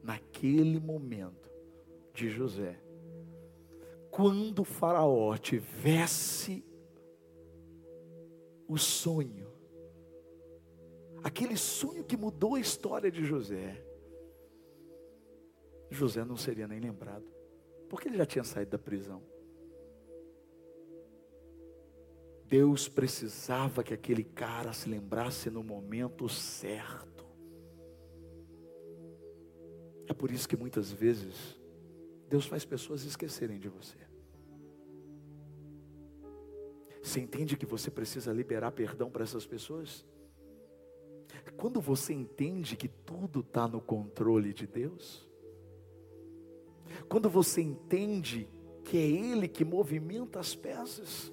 naquele 0.02 0.80
momento 0.80 1.52
de 2.14 2.30
José, 2.30 2.80
quando 4.10 4.60
o 4.60 4.66
Faraó 4.66 5.36
tivesse 5.36 6.66
o 8.70 8.78
sonho, 8.78 9.52
aquele 11.22 11.58
sonho 11.58 12.06
que 12.06 12.16
mudou 12.16 12.56
a 12.56 12.60
história 12.60 13.12
de 13.12 13.26
José, 13.26 13.89
José 15.90 16.24
não 16.24 16.38
seria 16.38 16.68
nem 16.68 16.80
lembrado, 16.80 17.26
porque 17.90 18.08
ele 18.08 18.18
já 18.18 18.26
tinha 18.26 18.44
saído 18.44 18.72
da 18.72 18.78
prisão. 18.78 19.22
Deus 22.46 22.90
precisava 22.90 23.84
que 23.84 23.94
aquele 23.94 24.24
cara 24.24 24.74
se 24.74 24.90
lembrasse 24.90 25.52
no 25.52 25.64
momento 25.64 26.28
certo. 26.28 27.26
É 30.08 30.14
por 30.14 30.32
isso 30.32 30.50
que 30.50 30.58
muitas 30.58 30.92
vezes 30.92 31.60
Deus 32.28 32.48
faz 32.48 32.66
pessoas 32.66 33.04
esquecerem 33.04 33.60
de 33.60 33.70
você. 33.70 33.98
Você 37.04 37.20
entende 37.20 37.56
que 37.56 37.66
você 37.68 37.92
precisa 37.92 38.34
liberar 38.34 38.72
perdão 38.72 39.12
para 39.12 39.24
essas 39.24 39.46
pessoas? 39.46 40.06
Quando 41.56 41.80
você 41.80 42.14
entende 42.14 42.76
que 42.76 42.88
tudo 42.88 43.42
está 43.42 43.68
no 43.68 43.80
controle 43.80 44.54
de 44.54 44.66
Deus, 44.66 45.29
quando 47.08 47.30
você 47.30 47.62
entende 47.62 48.48
que 48.84 48.98
é 48.98 49.02
Ele 49.02 49.48
que 49.48 49.64
movimenta 49.64 50.40
as 50.40 50.56
peças, 50.56 51.32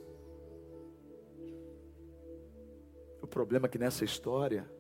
o 3.22 3.26
problema 3.26 3.66
é 3.66 3.68
que 3.68 3.78
nessa 3.78 4.04
história, 4.04 4.70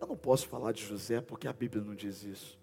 eu 0.00 0.06
não 0.06 0.16
posso 0.16 0.46
falar 0.48 0.72
de 0.72 0.84
José 0.84 1.20
porque 1.20 1.48
a 1.48 1.52
Bíblia 1.52 1.82
não 1.82 1.94
diz 1.94 2.22
isso. 2.22 2.60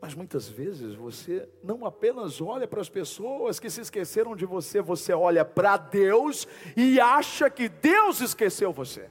Mas 0.00 0.14
muitas 0.14 0.48
vezes 0.48 0.94
você 0.94 1.48
não 1.62 1.84
apenas 1.84 2.40
olha 2.40 2.68
para 2.68 2.80
as 2.80 2.88
pessoas 2.88 3.58
que 3.58 3.68
se 3.68 3.80
esqueceram 3.80 4.36
de 4.36 4.46
você, 4.46 4.80
você 4.80 5.12
olha 5.12 5.44
para 5.44 5.76
Deus 5.76 6.46
e 6.76 7.00
acha 7.00 7.50
que 7.50 7.68
Deus 7.68 8.20
esqueceu 8.20 8.72
você 8.72 9.10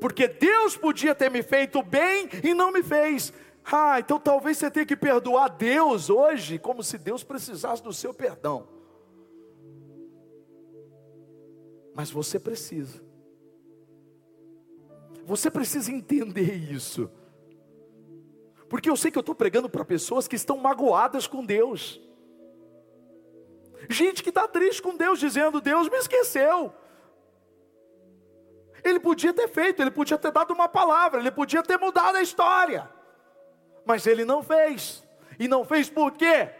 porque 0.00 0.28
Deus 0.28 0.76
podia 0.76 1.14
ter 1.14 1.30
me 1.30 1.42
feito 1.42 1.82
bem 1.82 2.28
e 2.42 2.54
não 2.54 2.70
me 2.70 2.82
fez. 2.82 3.32
Ah, 3.70 3.98
então 3.98 4.20
talvez 4.20 4.58
você 4.58 4.70
tenha 4.70 4.86
que 4.86 4.96
perdoar 4.96 5.48
Deus 5.48 6.08
hoje, 6.08 6.58
como 6.58 6.84
se 6.84 6.96
Deus 6.96 7.24
precisasse 7.24 7.82
do 7.82 7.92
seu 7.92 8.14
perdão. 8.14 8.68
Mas 11.92 12.10
você 12.10 12.38
precisa. 12.38 13.02
Você 15.24 15.50
precisa 15.50 15.90
entender 15.90 16.54
isso. 16.54 17.10
Porque 18.68 18.88
eu 18.88 18.96
sei 18.96 19.10
que 19.10 19.18
eu 19.18 19.20
estou 19.20 19.34
pregando 19.34 19.68
para 19.68 19.84
pessoas 19.84 20.28
que 20.28 20.36
estão 20.36 20.56
magoadas 20.56 21.26
com 21.26 21.44
Deus. 21.44 22.00
Gente 23.88 24.22
que 24.22 24.28
está 24.28 24.46
triste 24.46 24.80
com 24.80 24.96
Deus, 24.96 25.18
dizendo: 25.18 25.60
Deus 25.60 25.88
me 25.88 25.96
esqueceu. 25.96 26.72
Ele 28.84 29.00
podia 29.00 29.32
ter 29.32 29.48
feito, 29.48 29.82
ele 29.82 29.90
podia 29.90 30.16
ter 30.16 30.30
dado 30.30 30.52
uma 30.52 30.68
palavra, 30.68 31.18
ele 31.18 31.32
podia 31.32 31.62
ter 31.62 31.78
mudado 31.78 32.16
a 32.16 32.22
história. 32.22 32.95
Mas 33.86 34.06
ele 34.06 34.24
não 34.24 34.42
fez. 34.42 35.06
E 35.38 35.46
não 35.46 35.64
fez 35.64 35.88
por 35.88 36.12
quê? 36.12 36.50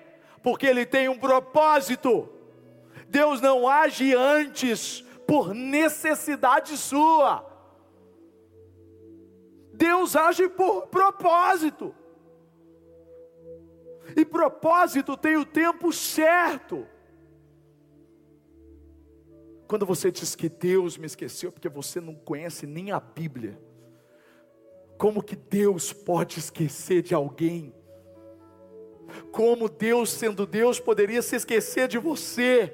Porque 0.42 0.64
ele 0.66 0.86
tem 0.86 1.08
um 1.08 1.18
propósito. 1.18 2.28
Deus 3.08 3.40
não 3.40 3.68
age 3.68 4.14
antes 4.14 5.04
por 5.26 5.52
necessidade 5.52 6.76
sua. 6.76 7.44
Deus 9.74 10.14
age 10.14 10.48
por 10.48 10.86
propósito. 10.86 11.94
E 14.16 14.24
propósito 14.24 15.16
tem 15.16 15.36
o 15.36 15.44
tempo 15.44 15.92
certo. 15.92 16.86
Quando 19.66 19.84
você 19.84 20.12
diz 20.12 20.36
que 20.36 20.48
Deus 20.48 20.96
me 20.96 21.06
esqueceu, 21.06 21.50
porque 21.50 21.68
você 21.68 22.00
não 22.00 22.14
conhece 22.14 22.66
nem 22.66 22.92
a 22.92 23.00
Bíblia. 23.00 23.60
Como 24.98 25.22
que 25.22 25.36
Deus 25.36 25.92
pode 25.92 26.38
esquecer 26.38 27.02
de 27.02 27.14
alguém? 27.14 27.74
Como 29.30 29.68
Deus, 29.68 30.10
sendo 30.10 30.46
Deus, 30.46 30.80
poderia 30.80 31.22
se 31.22 31.36
esquecer 31.36 31.88
de 31.88 31.98
você? 31.98 32.72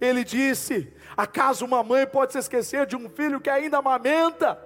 Ele 0.00 0.24
disse: 0.24 0.92
Acaso 1.16 1.64
uma 1.64 1.82
mãe 1.82 2.06
pode 2.06 2.32
se 2.32 2.38
esquecer 2.38 2.86
de 2.86 2.96
um 2.96 3.08
filho 3.08 3.40
que 3.40 3.50
ainda 3.50 3.78
amamenta? 3.78 4.60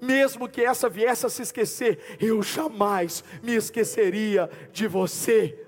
Mesmo 0.00 0.48
que 0.48 0.62
essa 0.62 0.88
viesse 0.88 1.26
a 1.26 1.28
se 1.28 1.42
esquecer, 1.42 2.16
eu 2.20 2.42
jamais 2.42 3.22
me 3.42 3.54
esqueceria 3.54 4.50
de 4.72 4.88
você, 4.88 5.64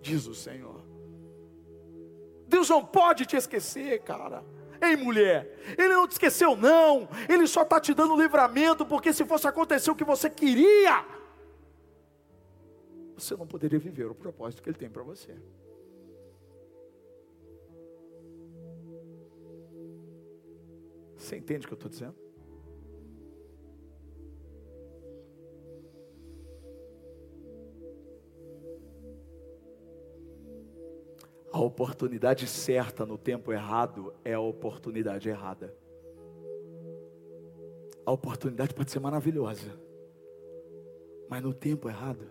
diz 0.00 0.26
o 0.26 0.34
Senhor. 0.34 0.78
Deus 2.46 2.68
não 2.68 2.84
pode 2.84 3.26
te 3.26 3.36
esquecer, 3.36 4.00
cara. 4.02 4.44
Ei, 4.80 4.96
mulher, 4.96 5.58
Ele 5.76 5.88
não 5.88 6.06
te 6.06 6.12
esqueceu, 6.12 6.56
não. 6.56 7.08
Ele 7.28 7.46
só 7.46 7.62
está 7.62 7.80
te 7.80 7.94
dando 7.94 8.20
livramento, 8.20 8.86
porque 8.86 9.12
se 9.12 9.24
fosse 9.24 9.46
acontecer 9.46 9.90
o 9.90 9.96
que 9.96 10.04
você 10.04 10.30
queria, 10.30 11.04
você 13.16 13.36
não 13.36 13.46
poderia 13.46 13.78
viver 13.78 14.06
o 14.06 14.14
propósito 14.14 14.62
que 14.62 14.70
Ele 14.70 14.78
tem 14.78 14.90
para 14.90 15.02
você. 15.02 15.34
Você 21.16 21.36
entende 21.36 21.66
o 21.66 21.68
que 21.68 21.74
eu 21.74 21.76
estou 21.76 21.90
dizendo? 21.90 22.27
A 31.58 31.60
oportunidade 31.60 32.46
certa 32.46 33.04
no 33.04 33.18
tempo 33.18 33.52
errado 33.52 34.14
é 34.24 34.32
a 34.32 34.38
oportunidade 34.40 35.28
errada. 35.28 35.76
A 38.06 38.12
oportunidade 38.12 38.72
pode 38.72 38.92
ser 38.92 39.00
maravilhosa, 39.00 39.76
mas 41.28 41.42
no 41.42 41.52
tempo 41.52 41.88
errado, 41.88 42.24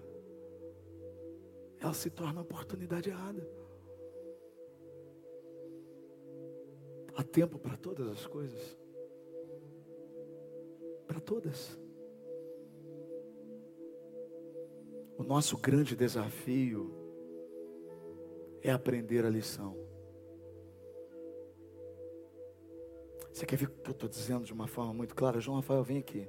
ela 1.78 1.94
se 1.94 2.10
torna 2.10 2.40
a 2.40 2.42
oportunidade 2.42 3.10
errada. 3.10 3.46
Há 7.14 7.22
tempo 7.22 7.60
para 7.60 7.76
todas 7.76 8.08
as 8.08 8.26
coisas. 8.26 8.80
Para 11.06 11.20
todas. 11.20 11.78
O 15.18 15.24
nosso 15.24 15.58
grande 15.58 15.98
desafio 15.98 17.07
é 18.62 18.72
aprender 18.72 19.26
a 19.26 19.30
lição. 19.30 19.76
Você 23.32 23.46
quer 23.46 23.56
ver 23.56 23.66
o 23.66 23.70
que 23.70 23.90
eu 23.90 23.92
estou 23.92 24.10
dizendo 24.10 24.46
de 24.46 24.52
uma 24.52 24.68
forma 24.68 24.94
muito 24.94 25.14
clara? 25.14 25.40
João 25.40 25.58
Rafael, 25.58 25.84
vem 25.84 26.00
aqui. 26.00 26.28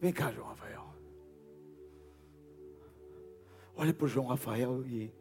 Vem 0.00 0.12
cá, 0.12 0.32
João 0.32 0.48
Rafael. 0.48 0.84
Olha 3.76 3.94
para 3.94 4.04
o 4.04 4.08
João 4.08 4.26
Rafael 4.26 4.84
e 4.84 5.12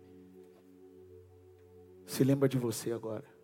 se 2.05 2.23
lembra 2.23 2.49
de 2.49 2.57
você 2.57 2.91
agora. 2.91 3.36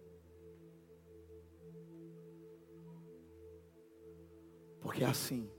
Porque 4.94 5.04
é 5.04 5.08
assim 5.08 5.50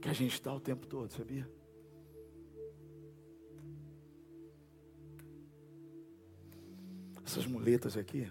que 0.00 0.08
a 0.08 0.12
gente 0.12 0.34
está 0.34 0.54
o 0.54 0.60
tempo 0.60 0.86
todo, 0.86 1.10
sabia? 1.10 1.50
essas 7.26 7.46
muletas 7.46 7.96
aqui 7.96 8.30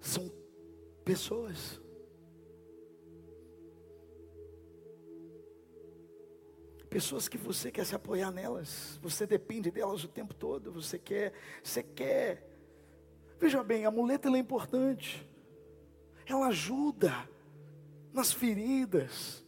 são 0.00 0.30
pessoas. 1.04 1.80
Pessoas 6.88 7.26
que 7.26 7.36
você 7.36 7.72
quer 7.72 7.84
se 7.84 7.96
apoiar 7.96 8.30
nelas, 8.30 9.00
você 9.02 9.26
depende 9.26 9.68
delas 9.72 10.04
o 10.04 10.08
tempo 10.08 10.32
todo, 10.32 10.70
você 10.70 10.96
quer, 10.96 11.32
você 11.60 11.82
quer. 11.82 12.47
Veja 13.38 13.62
bem, 13.62 13.86
a 13.86 13.90
muleta 13.90 14.28
é 14.28 14.38
importante. 14.38 15.26
Ela 16.26 16.48
ajuda 16.48 17.14
nas 18.12 18.32
feridas. 18.32 19.44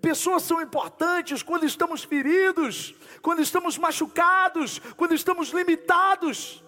Pessoas 0.00 0.42
são 0.42 0.60
importantes 0.60 1.42
quando 1.42 1.64
estamos 1.64 2.02
feridos, 2.02 2.94
quando 3.20 3.40
estamos 3.40 3.78
machucados, 3.78 4.80
quando 4.96 5.14
estamos 5.14 5.50
limitados. 5.50 6.64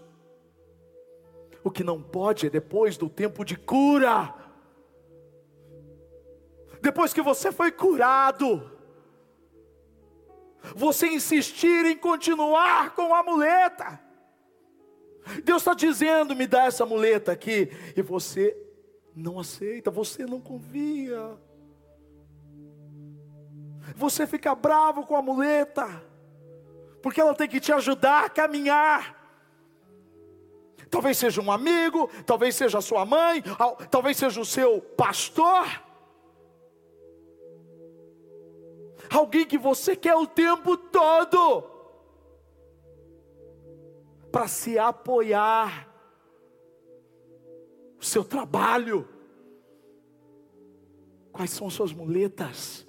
O 1.63 1.71
que 1.71 1.83
não 1.83 2.01
pode 2.01 2.47
é 2.47 2.51
depois 2.51 2.97
do 2.97 3.09
tempo 3.09 3.45
de 3.45 3.57
cura, 3.57 4.35
depois 6.81 7.15
que 7.15 7.23
você 7.23 7.51
foi 7.51 7.73
curado, 7.73 8.71
você 10.77 11.07
insistir 11.09 11.87
em 11.87 11.97
continuar 11.97 12.95
com 12.95 13.15
a 13.15 13.23
muleta. 13.23 13.99
Deus 15.43 15.63
está 15.63 15.75
dizendo: 15.75 16.37
me 16.37 16.47
dá 16.47 16.65
essa 16.65 16.87
muleta 16.87 17.33
aqui, 17.33 17.71
e 17.97 18.03
você 18.03 18.57
não 19.15 19.39
aceita, 19.39 19.91
você 19.91 20.27
não 20.27 20.41
confia. 20.41 21.39
Você 23.97 24.27
fica 24.27 24.55
bravo 24.55 25.07
com 25.07 25.17
a 25.17 25.23
muleta, 25.23 25.87
porque 27.03 27.21
ela 27.21 27.35
tem 27.35 27.49
que 27.49 27.61
te 27.61 27.73
ajudar 27.73 28.25
a 28.25 28.31
caminhar. 28.31 29.23
Talvez 30.91 31.19
seja 31.19 31.41
um 31.41 31.51
amigo, 31.51 32.09
talvez 32.25 32.55
seja 32.55 32.81
sua 32.81 33.05
mãe, 33.05 33.43
talvez 33.91 34.17
seja 34.17 34.41
o 34.41 34.45
seu 34.45 34.81
pastor. 34.81 35.83
Alguém 39.11 39.45
que 39.45 39.59
você 39.59 39.95
quer 39.95 40.15
o 40.15 40.27
tempo 40.27 40.77
todo 40.77 41.74
para 44.35 44.49
se 44.49 44.77
apoiar. 44.77 45.89
O 48.01 48.05
seu 48.05 48.25
trabalho. 48.25 49.09
Quais 51.31 51.51
são 51.51 51.71
suas 51.71 51.93
muletas? 51.93 52.85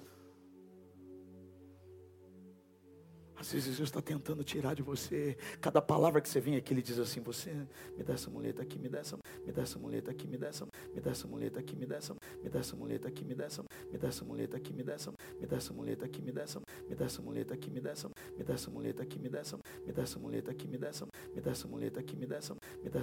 Às 3.46 3.52
vezes 3.52 3.76
Deus 3.76 3.88
está 3.88 4.02
tentando 4.02 4.42
tirar 4.42 4.74
de 4.74 4.82
você. 4.82 5.38
Cada 5.60 5.80
palavra 5.80 6.20
que 6.20 6.28
você 6.28 6.40
vem 6.40 6.56
aqui, 6.56 6.74
Ele 6.74 6.82
diz 6.82 6.98
assim: 6.98 7.20
Você 7.20 7.52
me 7.96 8.02
dá 8.02 8.14
essa 8.14 8.28
muleta 8.28 8.60
aqui, 8.60 8.76
me 8.76 8.88
dá 8.88 8.98
essa, 8.98 9.16
me 9.46 9.52
dá 9.52 9.62
essa 9.62 9.78
muleta 9.78 10.10
aqui, 10.10 10.26
me 10.26 10.36
dá 10.36 10.48
essa, 10.48 10.66
me 10.92 11.00
dá 11.00 11.10
essa 11.12 11.28
muleta 11.28 11.60
aqui, 11.60 11.76
me 11.76 11.86
dá 11.86 11.96
essa, 11.96 12.12
me 12.42 12.48
dá 12.50 12.58
essa 12.58 12.74
muleta 12.74 13.06
aqui, 13.06 13.22
me 13.22 13.38
dá 13.38 13.44
essa, 13.44 13.62
me 13.88 13.96
dá 13.96 14.08
essa 14.08 14.24
muleta 14.24 14.56
aqui, 14.56 14.72
me 14.72 14.82
dá 14.82 14.92
essa, 14.92 15.12
me 15.40 15.46
dá 15.46 15.56
essa 15.56 15.72
muleta 15.72 16.04
aqui, 16.04 16.20
me 16.20 16.32
dá 16.32 16.42
essa, 16.42 16.60
me 16.88 16.94
dá 16.96 17.04
essa 17.04 17.22
muleta 17.22 17.54
aqui, 17.54 17.70
me 17.70 17.80
dá 17.80 17.90
essa, 17.92 18.10
me 18.36 18.44
dá 18.44 18.54
essa 18.54 18.70
muleta 18.70 19.02
aqui, 19.04 19.20
me 19.20 19.28
dá 19.28 19.38
essa, 19.38 19.58
me 19.86 19.92
dá 19.92 20.02
essa 20.02 20.18
muleta 20.18 20.50
aqui, 20.50 20.68
me 20.68 20.78
dá 20.78 20.88
essa, 20.88 21.06
me 21.34 21.40
dá 21.40 21.50
essa 21.52 21.68
muleta 21.68 22.00
aqui, 22.00 22.16
me 22.16 22.26
dá 22.26 22.36
essa, 22.36 22.56
me 22.82 22.90
dá 22.90 22.98